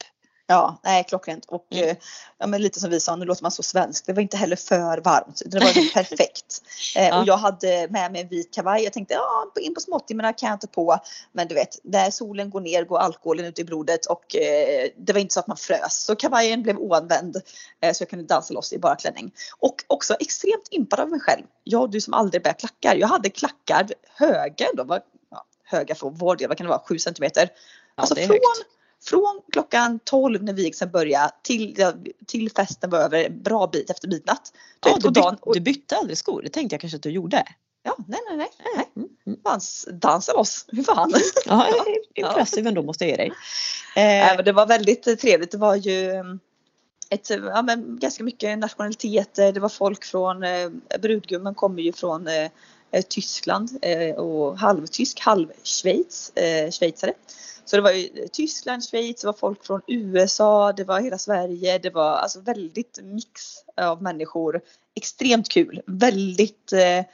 Ja, 0.49 0.81
nej 0.85 1.05
klockrent. 1.05 1.45
Och 1.49 1.67
Mm. 1.71 1.89
eh, 1.89 1.97
ja, 2.39 2.47
men 2.47 2.63
lite 2.63 2.81
som 2.81 2.91
vi 2.91 3.01
sa, 3.01 3.17
nu 3.17 3.25
låter 3.25 3.43
man 3.43 3.51
så 3.53 3.63
svensk. 3.63 4.07
Det 4.07 4.13
var 4.13 4.23
inte 4.23 4.37
heller 4.37 4.57
för 4.57 4.99
varmt. 4.99 5.43
Det 5.47 5.59
var 5.59 5.93
perfekt. 5.95 6.63
Eh, 6.97 7.09
Ja. 7.09 7.21
Och 7.21 7.27
jag 7.27 7.37
hade 7.37 7.89
med 7.91 8.13
mig 8.13 8.21
en 8.23 8.29
vit 8.29 8.55
kavaj. 8.55 8.85
Jag 8.85 8.93
tänkte 8.93 9.15
ja, 9.15 9.53
in 9.61 9.75
på 9.75 9.81
småtimmarna 9.81 10.33
kan 10.33 10.51
jag 10.51 10.61
ta 10.61 10.67
på. 10.67 10.99
Men 11.33 11.49
du 11.49 11.55
vet, 11.55 11.79
när 11.85 12.11
solen 12.11 12.51
går 12.51 12.61
ner 12.61 12.85
går 12.85 12.99
alkoholen 12.99 13.45
ut 13.47 13.59
i 13.59 13.65
blodet 13.65 14.07
och 14.07 14.37
eh, 14.37 14.89
det 14.97 15.13
var 15.13 15.21
inte 15.21 15.35
så 15.35 15.41
att 15.41 15.47
man 15.47 15.57
frös. 15.57 16.05
Så 16.05 16.17
kavajen 16.17 16.63
blev 16.63 16.79
oanvänd 16.79 17.37
eh, 17.81 17.93
så 17.93 18.03
jag 18.03 18.11
kunde 18.11 18.25
dansa 18.25 18.55
loss 18.55 18.73
i 18.73 18.79
bara 18.79 18.97
klänning. 18.97 19.33
Och 19.59 19.75
också 19.87 20.15
extremt 20.21 20.69
impad 20.71 21.01
av 21.01 21.09
mig 21.09 21.21
själv. 21.21 21.43
Jag 21.65 21.91
du 21.91 22.01
som 22.01 22.15
aldrig 22.15 22.43
bär 22.43 22.53
klackar. 22.53 22.95
Jag 22.97 23.09
hade 23.09 23.31
klackar 23.31 23.87
höga 24.15 24.67
då. 24.75 24.85
Var, 24.85 25.01
ja, 25.31 25.45
höga 25.65 25.95
för 25.95 26.11
vår 26.11 26.37
del, 26.37 26.49
vad 26.49 26.57
kan 26.57 26.65
det 26.67 26.71
vara, 26.71 26.83
7 26.89 26.99
centimeter. 26.99 27.49
Ja, 27.53 27.59
Alltså 27.95 28.15
från, 28.15 28.27
högt. 28.27 28.43
Från 29.09 29.41
klockan 29.53 29.99
12 30.05 30.43
när 30.43 30.53
vigseln 30.53 30.91
började 30.91 31.31
till, 31.43 31.93
till 32.27 32.51
festen 32.51 32.91
var 32.91 32.99
över 32.99 33.25
en 33.25 33.43
bra 33.43 33.67
bit 33.67 33.91
efter 33.91 34.09
midnatt. 34.09 34.53
Du 34.81 34.91
Ja, 34.91 34.99
du, 35.01 35.11
dagen, 35.11 35.35
byt, 35.35 35.43
och, 35.43 35.55
du 35.55 35.61
bytte 35.61 35.97
aldrig 35.97 36.19
skor, 36.19 36.43
det 36.43 36.49
tänkte 36.49 36.75
jag 36.75 36.81
kanske 36.81 36.97
att 36.97 37.03
du 37.03 37.11
gjorde. 37.11 37.45
Ja, 37.83 37.97
nej, 38.09 38.21
nej, 38.29 38.37
nej. 38.37 38.49
nej. 38.77 38.89
Mm. 38.97 39.09
Mm. 39.27 39.39
Dans, 40.01 40.31
loss, 40.37 40.65
hur 40.69 40.83
fan. 40.83 41.13
Ja, 41.47 41.67
Ja. 42.15 42.29
impressive 42.29 42.69
ändå 42.69 42.83
måste 42.83 43.05
jag 43.05 43.11
ge 43.11 43.17
dig. 43.17 43.33
Eh, 43.97 44.43
det 44.43 44.53
var 44.53 44.67
väldigt 44.67 45.21
trevligt. 45.21 45.51
Det 45.51 45.59
var 45.59 45.75
ju 45.75 46.11
mm, 46.11 46.41
ett, 47.11 47.31
ja, 47.31 47.63
men 47.63 47.99
ganska 47.99 48.25
mycket 48.25 48.59
nationaliteter. 48.59 49.53
Det 49.53 49.61
var 49.61 49.69
folk 49.69 50.05
från, 50.05 50.43
eh, 50.43 50.71
brudgummen 51.03 51.55
kommer 51.55 51.83
ju 51.83 51.93
från 51.93 52.27
eh, 52.27 52.51
Eh, 52.97 53.03
Tyskland 53.03 53.79
eh, 53.83 54.15
och 54.15 54.59
halvtysk, 54.59 55.21
halvschweiz, 55.21 56.37
eh, 56.37 56.71
schweizare. 56.71 57.13
Så 57.65 57.77
det 57.77 57.83
var 57.83 57.91
ju 57.91 58.29
Tyskland, 58.33 58.85
Schweiz, 58.85 59.21
det 59.21 59.27
var 59.27 59.33
folk 59.33 59.67
från 59.67 59.81
USA, 59.87 60.73
det 60.73 60.85
var 60.85 61.01
hela 61.01 61.19
Sverige. 61.19 61.79
Det 61.79 61.91
var 61.91 62.11
alltså 62.11 62.41
väldigt 62.41 62.99
mix 63.03 63.43
av 63.77 64.03
människor. 64.03 64.61
Extremt 64.95 65.49
kul. 65.49 65.83
Väldigt, 65.87 66.73
eh, 66.73 67.05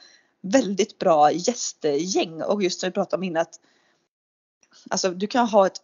väldigt 0.41 0.99
bra 0.99 1.31
gästgäng 1.31 2.41
och 2.41 2.63
just 2.63 2.79
som 2.79 2.89
vi 2.89 2.93
pratade 2.93 3.17
om 3.17 3.23
innan 3.23 3.41
att 3.41 3.59
alltså 4.89 5.09
du 5.09 5.27
kan 5.27 5.47
ha 5.47 5.65
ett 5.65 5.81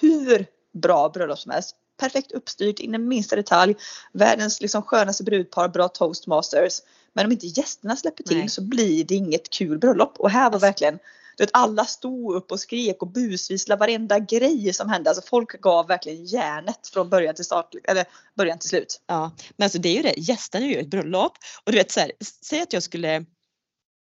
hur 0.00 0.46
bra 0.72 1.08
bröllop 1.08 1.38
som 1.38 1.52
helst. 1.52 1.76
Perfekt 1.96 2.32
uppstyrt 2.32 2.80
in 2.80 2.94
i 2.94 2.98
minsta 2.98 3.36
detalj. 3.36 3.74
Världens 4.12 4.60
liksom 4.60 4.82
skönaste 4.82 5.24
brudpar, 5.24 5.68
bra 5.68 5.88
toastmasters. 5.88 6.80
Men 7.14 7.26
om 7.26 7.32
inte 7.32 7.46
gästerna 7.46 7.96
släpper 7.96 8.22
till 8.22 8.38
Nej. 8.38 8.48
så 8.48 8.62
blir 8.62 9.04
det 9.04 9.14
inget 9.14 9.50
kul 9.50 9.78
bröllop. 9.78 10.14
Och 10.18 10.30
här 10.30 10.40
var 10.40 10.54
Alltså. 10.54 10.66
verkligen 10.66 10.98
du 11.36 11.42
vet, 11.44 11.50
alla 11.52 11.84
stod 11.84 12.34
upp 12.34 12.52
och 12.52 12.60
skrek 12.60 13.02
och 13.02 13.12
busvisslade 13.12 13.80
varenda 13.80 14.18
grej 14.18 14.72
som 14.72 14.88
hände. 14.88 15.10
Alltså 15.10 15.24
folk 15.26 15.60
gav 15.60 15.86
verkligen 15.86 16.24
järnet 16.24 16.88
från 16.92 17.10
början 17.10 17.34
till 17.34 17.44
start, 17.44 17.74
eller 17.84 18.04
början 18.36 18.58
till 18.58 18.68
slut. 18.68 19.00
Ja, 19.06 19.32
men 19.56 19.64
alltså 19.64 19.78
det 19.78 19.88
är 19.88 19.96
ju 19.96 20.02
det, 20.02 20.14
gästerna 20.16 20.66
är 20.66 20.70
ju 20.70 20.76
ett 20.76 20.90
bröllop 20.90 21.32
och 21.64 21.72
du 21.72 21.78
vet 21.78 21.90
så 21.90 22.00
här, 22.00 22.12
säg 22.42 22.60
att 22.60 22.72
jag 22.72 22.82
skulle 22.82 23.24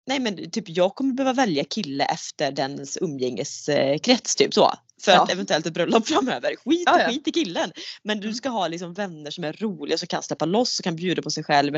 Nej 0.07 0.21
men 0.21 0.50
typ 0.50 0.64
jag 0.69 0.95
kommer 0.95 1.12
behöva 1.14 1.33
välja 1.33 1.64
kille 1.64 2.04
efter 2.04 2.52
dens 2.52 2.99
umgängeskrets 3.00 4.37
typ 4.37 4.54
så. 4.54 4.73
För 5.04 5.12
Ja. 5.12 5.23
att 5.23 5.33
eventuellt 5.33 5.66
ett 5.66 5.75
bröllop 5.75 6.09
framöver. 6.09 6.54
Skit, 6.64 6.83
Ja, 6.87 7.00
ja. 7.00 7.09
skit 7.09 7.28
i 7.28 7.33
killen. 7.33 7.73
Men 8.02 8.21
du 8.21 8.35
ska 8.35 8.49
ha 8.49 8.69
liksom 8.69 8.95
vänner 8.95 9.30
som 9.30 9.45
är 9.45 9.52
roliga 9.52 9.99
som 9.99 10.07
kan 10.07 10.23
släppa 10.23 10.45
loss 10.45 10.78
och 10.78 10.85
kan 10.85 10.97
bjuda 10.97 11.23
på 11.23 11.30
sig 11.30 11.45
själv. 11.45 11.75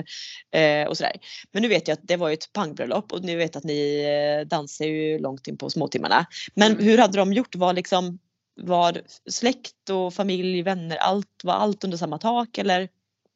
Eh, 0.55 0.87
och 0.89 0.97
sådär. 0.97 1.13
Men 1.53 1.63
nu 1.63 1.69
vet 1.69 1.89
jag 1.89 1.93
att 1.95 2.09
det 2.09 2.17
var 2.17 2.29
ju 2.29 2.35
ett 2.35 2.53
pangbröllop 2.53 3.13
och 3.13 3.25
nu 3.25 3.37
vet 3.37 3.57
att 3.57 3.65
ni 3.65 4.05
eh, 4.43 4.49
dansar 4.49 4.85
ju 4.85 5.19
långt 5.19 5.47
in 5.47 5.57
på 5.59 5.71
småtimmarna. 5.71 6.27
Men 6.55 6.73
Mm. 6.73 6.85
hur 6.85 6.99
hade 6.99 7.19
de 7.19 7.33
gjort? 7.33 7.55
Var 7.55 7.73
liksom 7.73 8.19
var 8.61 9.03
släkt 9.31 9.91
och 9.91 10.15
familj, 10.15 10.63
vänner, 10.63 10.97
allt, 10.97 11.41
var 11.45 11.55
allt 11.55 11.85
under 11.85 11.99
samma 11.99 12.19
tak 12.19 12.59
eller? 12.59 12.89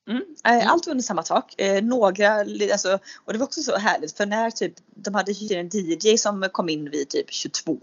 Mm. 0.08 0.22
Eh, 0.44 0.70
Allt 0.70 0.86
var 0.86 0.90
under 0.90 1.04
samma 1.04 1.22
tak. 1.22 1.54
Eh, 1.58 1.84
några, 1.84 2.34
alltså, 2.72 2.98
och 3.24 3.32
det 3.32 3.38
var 3.38 3.46
också 3.46 3.62
så 3.62 3.76
härligt 3.76 4.16
för 4.16 4.26
när 4.26 4.50
typ 4.50 4.74
de 4.94 5.14
hade 5.14 5.32
hyrt 5.32 5.50
en 5.50 5.70
DJ 5.72 6.18
som 6.18 6.48
kom 6.52 6.68
in 6.68 6.90
vid 6.90 7.08
typ 7.08 7.32
22. 7.32 7.78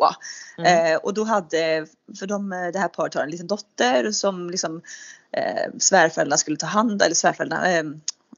Mm. 0.58 0.94
Eh, 0.94 0.98
och 0.98 1.14
då 1.14 1.24
hade, 1.24 1.88
för 2.20 2.28
de, 2.28 2.50
det 2.74 2.80
här 2.80 2.88
paret 2.88 3.14
har 3.14 3.24
en 3.24 3.32
liten 3.32 3.48
dotter 3.48 4.12
som 4.12 4.50
liksom 4.50 4.82
eh, 5.32 5.72
svärföräldrarna 5.80 6.38
skulle 6.38 6.58
ta 6.58 6.66
hand 6.66 7.02
eller 7.02 7.16
svärföräldrarna, 7.16 7.72
eh, 7.72 7.84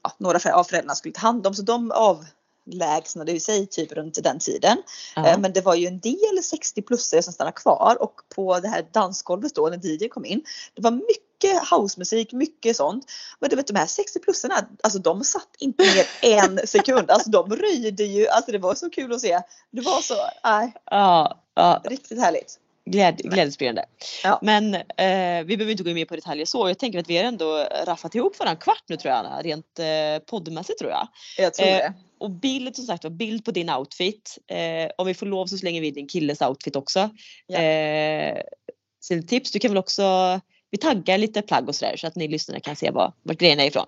ja, 0.02 0.12
några 0.18 0.54
av 0.54 0.64
föräldrarna 0.64 0.94
skulle 0.94 1.14
ta 1.14 1.20
hand 1.20 1.46
om 1.46 1.54
så 1.54 1.62
de 1.62 1.92
avlägsnade 2.66 3.40
sig 3.40 3.66
typ 3.66 3.92
runt 3.92 4.22
den 4.22 4.38
tiden. 4.38 4.82
Ja. 5.16 5.26
Eh, 5.26 5.38
Men 5.38 5.52
det 5.52 5.60
var 5.60 5.74
ju 5.74 5.86
en 5.86 6.00
del 6.00 6.38
60-plussare 6.52 7.22
som 7.22 7.32
stannade 7.32 7.56
kvar 7.56 7.96
och 8.00 8.14
på 8.34 8.60
det 8.60 8.68
här 8.68 8.86
dansgolvet 8.92 9.54
då 9.54 9.68
när 9.68 9.86
DJ 9.86 10.08
kom 10.08 10.24
in. 10.24 10.42
Det 10.74 10.82
var 10.82 10.90
mycket 10.90 11.68
housemusik, 11.70 12.32
mycket 12.32 12.76
sånt. 12.76 13.04
Men 13.40 13.50
du 13.50 13.56
vet 13.56 13.66
de 13.66 13.76
här 13.76 13.86
60-plussarna, 13.86 14.64
alltså 14.82 14.98
de 14.98 15.24
satt 15.24 15.48
inte 15.58 15.84
ner 15.84 16.06
en 16.22 16.60
sekund. 16.66 17.10
Alltså 17.10 17.30
de 17.30 17.56
röjde 17.56 18.04
ju, 18.04 18.28
alltså 18.28 18.52
det 18.52 18.58
var 18.58 18.74
så 18.74 18.90
kul 18.90 19.12
att 19.12 19.20
se. 19.20 19.40
Det 19.70 19.80
var 19.80 20.00
så, 20.00 20.14
nej, 20.44 20.72
ja, 20.90 21.40
ja, 21.54 21.82
riktigt 21.84 22.20
härligt. 22.20 22.58
Gläd, 22.90 23.16
glädjespridande. 23.16 23.84
Ja. 24.22 24.38
Men 24.42 24.74
eh, 24.74 25.44
vi 25.44 25.56
behöver 25.56 25.70
inte 25.70 25.82
gå 25.82 25.90
in 25.90 25.94
mer 25.94 26.04
på 26.04 26.16
detaljer 26.16 26.46
så. 26.46 26.68
Jag 26.68 26.78
tänker 26.78 26.98
att 26.98 27.10
vi 27.10 27.16
har 27.16 27.24
ändå 27.24 27.68
raffat 27.86 28.14
ihop 28.14 28.40
våran 28.40 28.56
kvart 28.56 28.84
nu 28.88 28.96
tror 28.96 29.14
jag 29.14 29.26
Anna, 29.26 29.42
rent 29.42 29.78
eh, 29.78 30.24
poddmässigt 30.26 30.78
tror 30.78 30.90
jag. 30.90 31.08
Jag 31.38 31.54
tror 31.54 31.66
Eh, 31.66 31.76
det. 31.76 31.92
Och 32.18 32.30
bild 32.30 32.76
som 32.76 32.84
sagt 32.84 33.04
var 33.04 33.10
bild 33.10 33.44
på 33.44 33.50
din 33.50 33.70
outfit. 33.70 34.38
Eh, 34.50 34.90
om 34.98 35.06
vi 35.06 35.14
får 35.14 35.26
lov 35.26 35.46
så 35.46 35.58
slänger 35.58 35.80
vi 35.80 35.90
din 35.90 36.08
killes 36.08 36.40
outfit 36.40 36.76
också. 36.76 37.10
Ja. 37.46 37.58
Eh, 37.58 38.42
sen 39.04 39.26
tips, 39.26 39.50
du 39.50 39.58
kan 39.58 39.70
väl 39.70 39.78
också 39.78 40.40
vi 40.70 40.78
taggar 40.78 41.18
lite 41.18 41.42
plagg 41.42 41.68
och 41.68 41.74
sådär 41.74 41.96
så 41.96 42.06
att 42.06 42.16
ni 42.16 42.28
lyssnare 42.28 42.60
kan 42.60 42.76
se 42.76 42.90
var, 42.90 43.12
vart 43.22 43.38
grejerna 43.38 43.62
är 43.62 43.66
ifrån. 43.66 43.86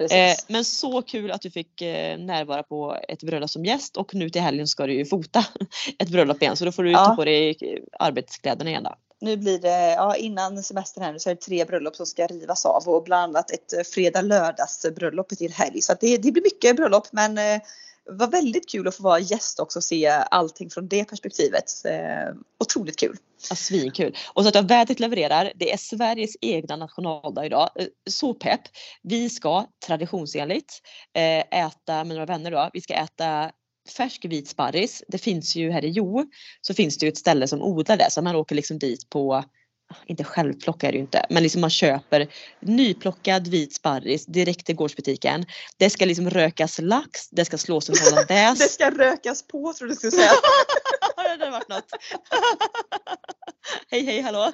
Eh, 0.00 0.36
men 0.48 0.64
så 0.64 1.02
kul 1.02 1.30
att 1.30 1.42
du 1.42 1.50
fick 1.50 1.82
eh, 1.82 2.18
närvara 2.18 2.62
på 2.62 2.96
ett 3.08 3.22
bröllop 3.22 3.50
som 3.50 3.64
gäst 3.64 3.96
och 3.96 4.14
nu 4.14 4.30
till 4.30 4.42
helgen 4.42 4.66
ska 4.66 4.86
du 4.86 4.92
ju 4.92 5.04
fota 5.04 5.44
ett 5.98 6.08
bröllop 6.08 6.42
igen 6.42 6.56
så 6.56 6.64
då 6.64 6.72
får 6.72 6.82
du 6.82 6.90
Ja. 6.92 7.04
ta 7.04 7.16
på 7.16 7.24
dig 7.24 7.48
eh, 7.60 7.78
arbetskläderna 7.98 8.70
igen 8.70 8.82
då. 8.82 8.94
Nu 9.20 9.36
blir 9.36 9.58
det, 9.58 9.92
ja 9.92 10.16
innan 10.16 10.62
semestern 10.62 11.04
här 11.04 11.12
nu 11.12 11.18
så 11.18 11.30
är 11.30 11.34
det 11.34 11.40
tre 11.40 11.64
bröllop 11.64 11.96
som 11.96 12.06
ska 12.06 12.26
rivas 12.26 12.66
av 12.66 12.82
och 12.86 13.04
bland 13.04 13.22
annat 13.36 13.50
ett 13.50 13.72
eh, 13.72 13.82
fredag 13.94 14.20
lördags 14.20 14.86
bröllop 14.96 15.28
till 15.28 15.52
helg. 15.52 15.82
Så 15.82 15.94
det, 16.00 16.16
det 16.16 16.32
blir 16.32 16.42
mycket 16.42 16.76
bröllop 16.76 17.08
men 17.12 17.38
eh, 17.38 17.60
var 18.08 18.26
väldigt 18.26 18.70
kul 18.70 18.88
att 18.88 18.96
få 18.96 19.02
vara 19.02 19.18
gäst 19.18 19.60
också 19.60 19.78
och 19.78 19.84
se 19.84 20.08
allting 20.30 20.70
från 20.70 20.88
det 20.88 21.04
perspektivet. 21.04 21.64
Eh, 21.84 22.34
otroligt 22.60 22.96
kul. 22.98 23.16
Ja, 23.50 23.56
svinkul. 23.56 24.16
Och 24.32 24.42
så 24.42 24.48
att 24.48 24.70
vädret 24.70 25.00
levererar. 25.00 25.52
Det 25.54 25.72
är 25.72 25.76
Sveriges 25.76 26.36
egna 26.40 26.76
nationaldag 26.76 27.46
idag. 27.46 27.70
Eh, 27.74 27.86
så 28.10 28.34
pepp. 28.34 28.60
Vi 29.02 29.30
ska 29.30 29.66
traditionsenligt 29.86 30.82
eh, 31.14 31.64
äta 31.64 32.04
med 32.04 32.08
några 32.08 32.26
vänner 32.26 32.50
då. 32.50 32.70
Vi 32.72 32.80
ska 32.80 32.94
äta 32.94 33.50
färsk 33.96 34.24
vit 34.24 34.48
sparris. 34.48 35.04
Det 35.08 35.18
finns 35.18 35.56
ju 35.56 35.70
här 35.70 35.84
i 35.84 35.88
Jo 35.88 36.26
så 36.60 36.74
finns 36.74 36.98
det 36.98 37.06
ju 37.06 37.10
ett 37.10 37.18
ställe 37.18 37.48
som 37.48 37.62
odlar 37.62 37.96
det 37.96 38.10
så 38.10 38.22
man 38.22 38.36
åker 38.36 38.54
liksom 38.54 38.78
dit 38.78 39.10
på 39.10 39.44
inte 40.06 40.24
självplocka 40.24 40.88
är 40.88 40.92
det 40.92 40.96
ju 40.96 41.02
inte, 41.02 41.26
men 41.30 41.42
liksom 41.42 41.60
man 41.60 41.70
köper 41.70 42.28
nyplockad 42.60 43.48
vit 43.48 43.74
sparris 43.74 44.26
direkt 44.26 44.66
till 44.66 44.74
gårdsbutiken. 44.74 45.44
Det 45.76 45.90
ska 45.90 46.04
liksom 46.04 46.30
rökas 46.30 46.78
lax, 46.82 47.28
det 47.30 47.44
ska 47.44 47.58
slås 47.58 47.88
en 47.88 47.96
hollandaise. 48.04 48.64
Det 48.64 48.68
ska 48.68 48.90
rökas 48.90 49.42
på 49.42 49.72
tror 49.72 49.88
du 49.88 49.94
skulle 49.94 50.12
säga. 50.12 50.30
det 51.16 51.30
hade 51.30 51.50
varit 51.50 51.68
något. 51.68 51.88
hej 53.90 54.04
hej 54.04 54.20
hallå. 54.20 54.52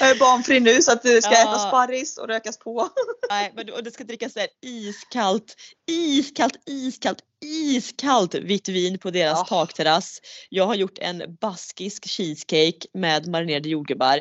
Jag 0.00 0.10
är 0.10 0.14
barnfri 0.18 0.60
nu 0.60 0.82
så 0.82 0.92
att 0.92 1.02
det 1.02 1.22
ska 1.22 1.32
Ja. 1.32 1.42
ätas 1.42 1.62
sparris 1.62 2.18
och 2.18 2.28
rökas 2.28 2.58
på. 2.58 2.88
Nej, 3.30 3.52
men 3.56 3.72
och 3.72 3.82
det 3.84 3.90
ska 3.90 4.04
drickas 4.04 4.36
här 4.36 4.46
iskallt, 4.62 5.54
iskallt, 5.90 6.56
iskallt, 6.66 7.18
iskallt 7.44 8.34
vitt 8.34 8.68
vin 8.68 8.98
på 8.98 9.10
deras 9.10 9.38
Ja. 9.38 9.44
takterrass. 9.44 10.18
Jag 10.48 10.66
har 10.66 10.74
gjort 10.74 10.98
en 10.98 11.22
baskisk 11.40 12.06
cheesecake 12.08 12.86
med 12.94 13.26
marinerade 13.26 13.68
jordgubbar. 13.68 14.20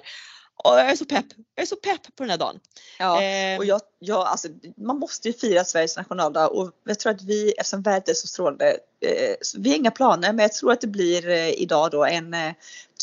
Och 0.63 0.79
jag 0.79 0.91
är 0.91 0.95
så 0.95 1.05
pepp, 1.05 1.25
jag 1.55 1.63
är 1.63 1.67
så 1.67 1.75
pepp 1.75 2.15
på 2.15 2.23
den 2.23 2.29
här 2.29 2.37
dagen. 2.37 2.59
Ja. 2.99 3.21
Eh, 3.21 3.57
Och 3.57 3.65
jag, 3.65 3.81
jag, 3.99 4.27
alltså, 4.27 4.47
man 4.77 4.99
måste 4.99 5.27
ju 5.27 5.33
fira 5.33 5.63
Sveriges 5.63 5.97
nationaldag 5.97 6.47
och 6.47 6.71
jag 6.85 6.99
tror 6.99 7.11
att 7.11 7.21
vi, 7.21 7.51
eftersom 7.51 7.81
vädret 7.81 8.09
är 8.09 8.13
så 8.13 8.27
strålande, 8.27 8.77
eh, 9.01 9.35
så 9.41 9.61
vi 9.61 9.69
har 9.69 9.77
inga 9.77 9.91
planer 9.91 10.33
men 10.33 10.43
jag 10.43 10.53
tror 10.53 10.71
att 10.71 10.81
det 10.81 10.87
blir 10.87 11.29
eh, 11.29 11.49
idag 11.49 11.91
då 11.91 12.05
en 12.05 12.33
eh, 12.33 12.53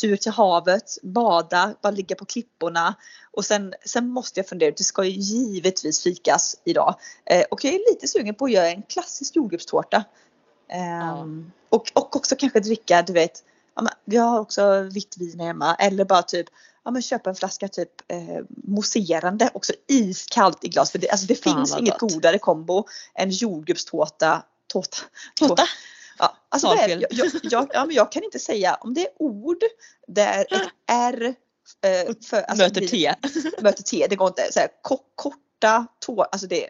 tur 0.01 0.17
till 0.17 0.33
havet, 0.33 0.99
bada, 1.03 1.75
bara 1.83 1.91
ligga 1.91 2.17
på 2.17 2.25
klipporna 2.25 2.95
och 3.31 3.45
sen, 3.45 3.75
sen 3.85 4.09
måste 4.09 4.41
jag 4.41 4.49
fundera, 4.49 4.71
det 4.77 4.85
ska 4.85 5.05
ju 5.05 5.11
givetvis 5.11 6.03
fikas 6.03 6.57
idag. 6.65 6.95
Eh, 7.25 7.45
och 7.51 7.65
jag 7.65 7.75
är 7.75 7.93
lite 7.93 8.09
sugen 8.09 8.35
på 8.35 8.45
att 8.45 8.53
göra 8.53 8.71
en 8.71 8.83
klassisk 8.83 9.37
jordgubbstårta. 9.37 10.05
Ehm, 10.69 11.53
och, 11.69 11.93
och 11.95 12.17
också 12.17 12.37
kanske 12.37 12.61
dricka, 12.61 13.03
du 13.03 13.13
vet, 13.13 13.45
ja, 13.75 13.83
men 13.83 13.93
vi 14.05 14.17
har 14.17 14.41
också 14.41 14.81
vitt 14.81 15.17
vin 15.19 15.41
hemma 15.41 15.75
eller 15.75 16.05
bara 16.05 16.23
typ 16.23 16.47
ja, 16.85 16.91
men 16.91 17.03
köpa 17.03 17.31
en 17.31 17.37
flaska 17.37 17.69
typ 17.69 17.89
eh, 18.09 18.45
mousserande, 18.49 19.51
också 19.55 19.73
iskallt 19.89 20.65
i 20.65 20.69
glas. 20.69 20.91
För 20.91 20.99
det, 20.99 21.11
alltså 21.11 21.27
det 21.27 21.35
Fan, 21.35 21.57
finns 21.57 21.79
inget 21.79 21.99
gott. 21.99 22.13
godare 22.13 22.39
kombo 22.39 22.87
än 23.15 23.31
jordgubbstårta. 23.31 24.43
Tårta. 24.67 24.97
Tårta. 25.35 25.65
Ja, 26.19 26.37
alltså 26.49 26.67
vad 26.67 26.79
är, 26.79 26.89
jag, 26.89 27.05
jag, 27.11 27.31
jag, 27.43 27.71
ja, 27.75 27.87
men 27.87 27.97
jag 27.97 28.13
kan 28.13 28.25
inte 28.25 28.39
säga 28.39 28.75
om 28.75 28.95
det 28.95 29.01
är 29.01 29.11
ord 29.19 29.59
där 30.07 30.47
ett 30.51 30.69
R 30.91 31.35
eh, 31.85 32.15
för, 32.25 32.43
alltså, 32.43 32.65
möter 32.65 32.87
te. 32.87 33.15
möter 33.63 33.83
T. 33.83 34.07
Det 34.11 34.17
går 34.17 34.29
inte. 34.29 34.53
Så 34.53 34.61
här, 34.61 34.69
ko- 34.83 35.05
korta 35.15 35.87
tår, 36.07 36.27
alltså 36.33 36.47
det, 36.47 36.69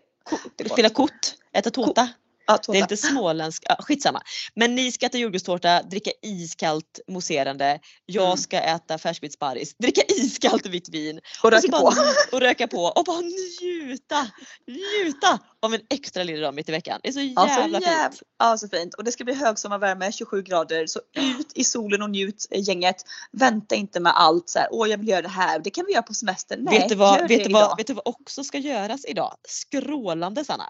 det 0.56 0.68
Spela 0.68 0.88
kort, 0.88 1.34
äta 1.52 1.70
tårta. 1.70 2.08
Ja, 2.46 2.58
Det 2.68 2.78
är 2.78 2.82
lite 2.82 2.96
småländsk, 2.96 3.62
ja, 3.68 3.76
skitsamma. 3.78 4.22
Men 4.54 4.74
ni 4.74 4.92
ska 4.92 5.06
äta 5.06 5.18
jordgubbstårta, 5.18 5.82
dricka 5.82 6.10
iskallt 6.22 7.00
mousserande. 7.08 7.78
Jag 8.06 8.24
Mm. 8.26 8.36
ska 8.36 8.58
äta 8.60 8.98
färskvit 8.98 9.32
sparris, 9.32 9.74
dricka 9.78 10.02
iskallt 10.08 10.66
vitt 10.66 10.88
vin. 10.88 11.18
Och 11.18 11.44
Och, 11.44 11.50
röka 11.52 11.68
bara, 11.68 11.94
på. 11.94 12.36
och 12.36 12.40
röka 12.40 12.68
på 12.68 12.78
och 12.84 13.04
bara 13.04 13.20
njuta, 13.20 14.26
njuta 14.68 15.38
av 15.62 15.74
en 15.74 15.80
extra 15.90 16.22
ledig 16.22 16.42
dag 16.42 16.54
mitt 16.54 16.68
i 16.68 16.72
veckan. 16.72 17.00
Det 17.02 17.08
är 17.08 17.12
så 17.12 17.20
Ja, 17.20 17.42
så 17.54 17.60
jävla 17.60 17.80
jäv- 17.80 18.10
fint. 18.10 18.22
Ja, 18.38 18.58
så 18.58 18.68
fint. 18.68 18.94
Och 18.94 19.04
det 19.04 19.12
ska 19.12 19.24
bli 19.24 19.34
högsommarvärme, 19.34 20.12
27 20.12 20.42
grader. 20.42 20.86
Så 20.86 21.00
ut 21.16 21.52
i 21.54 21.64
solen 21.64 22.02
och 22.02 22.10
njut 22.10 22.46
eh, 22.50 22.68
gänget. 22.68 22.96
Vänta 23.32 23.74
inte 23.74 24.00
med 24.00 24.12
allt 24.16 24.48
så 24.48 24.58
här. 24.58 24.68
Åh, 24.70 24.88
jag 24.90 24.98
vill 24.98 25.08
göra 25.08 25.22
det 25.22 25.28
här. 25.28 25.58
Det 25.58 25.70
kan 25.70 25.84
vi 25.86 25.92
göra 25.92 26.02
på 26.02 26.14
semestern. 26.14 26.64
Nej, 26.64 26.78
vet, 26.78 26.88
du 26.88 26.94
vad, 26.94 27.28
vet, 27.28 27.28
du 27.28 27.36
vad, 27.52 27.62
idag. 27.62 27.76
vet 27.76 27.86
du 27.86 27.92
vad 27.94 28.02
också 28.08 28.44
ska 28.44 28.58
göras 28.58 29.04
idag? 29.04 29.34
Skrålande 29.48 30.44
Sanna. 30.44 30.68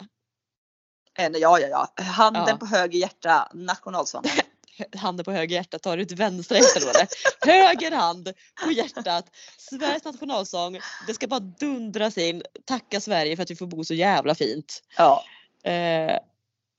Eh, 1.18 1.28
Ja, 1.32 1.58
ja, 1.58 1.68
ja. 1.96 2.02
Handen 2.04 2.44
Ja. 2.48 2.56
på 2.56 2.66
höger 2.66 2.98
hjärta, 2.98 3.48
nationalsången. 3.54 4.30
Handen 4.96 5.24
på 5.24 5.32
höger 5.32 5.56
hjärta, 5.56 5.78
tar 5.78 5.96
du 5.96 6.02
ut 6.02 6.12
vänstra 6.12 6.56
hjärtat 6.58 6.82
då? 7.42 7.50
Höger 7.50 7.90
hand 7.92 8.32
på 8.64 8.70
hjärtat. 8.72 9.24
Sveriges 9.58 10.04
nationalsång. 10.04 10.78
Det 11.06 11.14
ska 11.14 11.26
bara 11.26 11.40
dundras 11.40 12.18
in. 12.18 12.42
Tacka 12.66 13.00
Sverige 13.00 13.36
för 13.36 13.42
att 13.42 13.50
vi 13.50 13.56
får 13.56 13.66
bo 13.66 13.84
så 13.84 13.94
jävla 13.94 14.34
fint. 14.34 14.82
Ja, 14.96 15.24
Eh, 15.64 16.18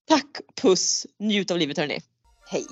tack, 0.07 0.25
puss, 0.61 1.05
njut 1.19 1.51
av 1.51 1.57
livet 1.57 1.77
hörni. 1.77 2.01
hej. 2.49 2.65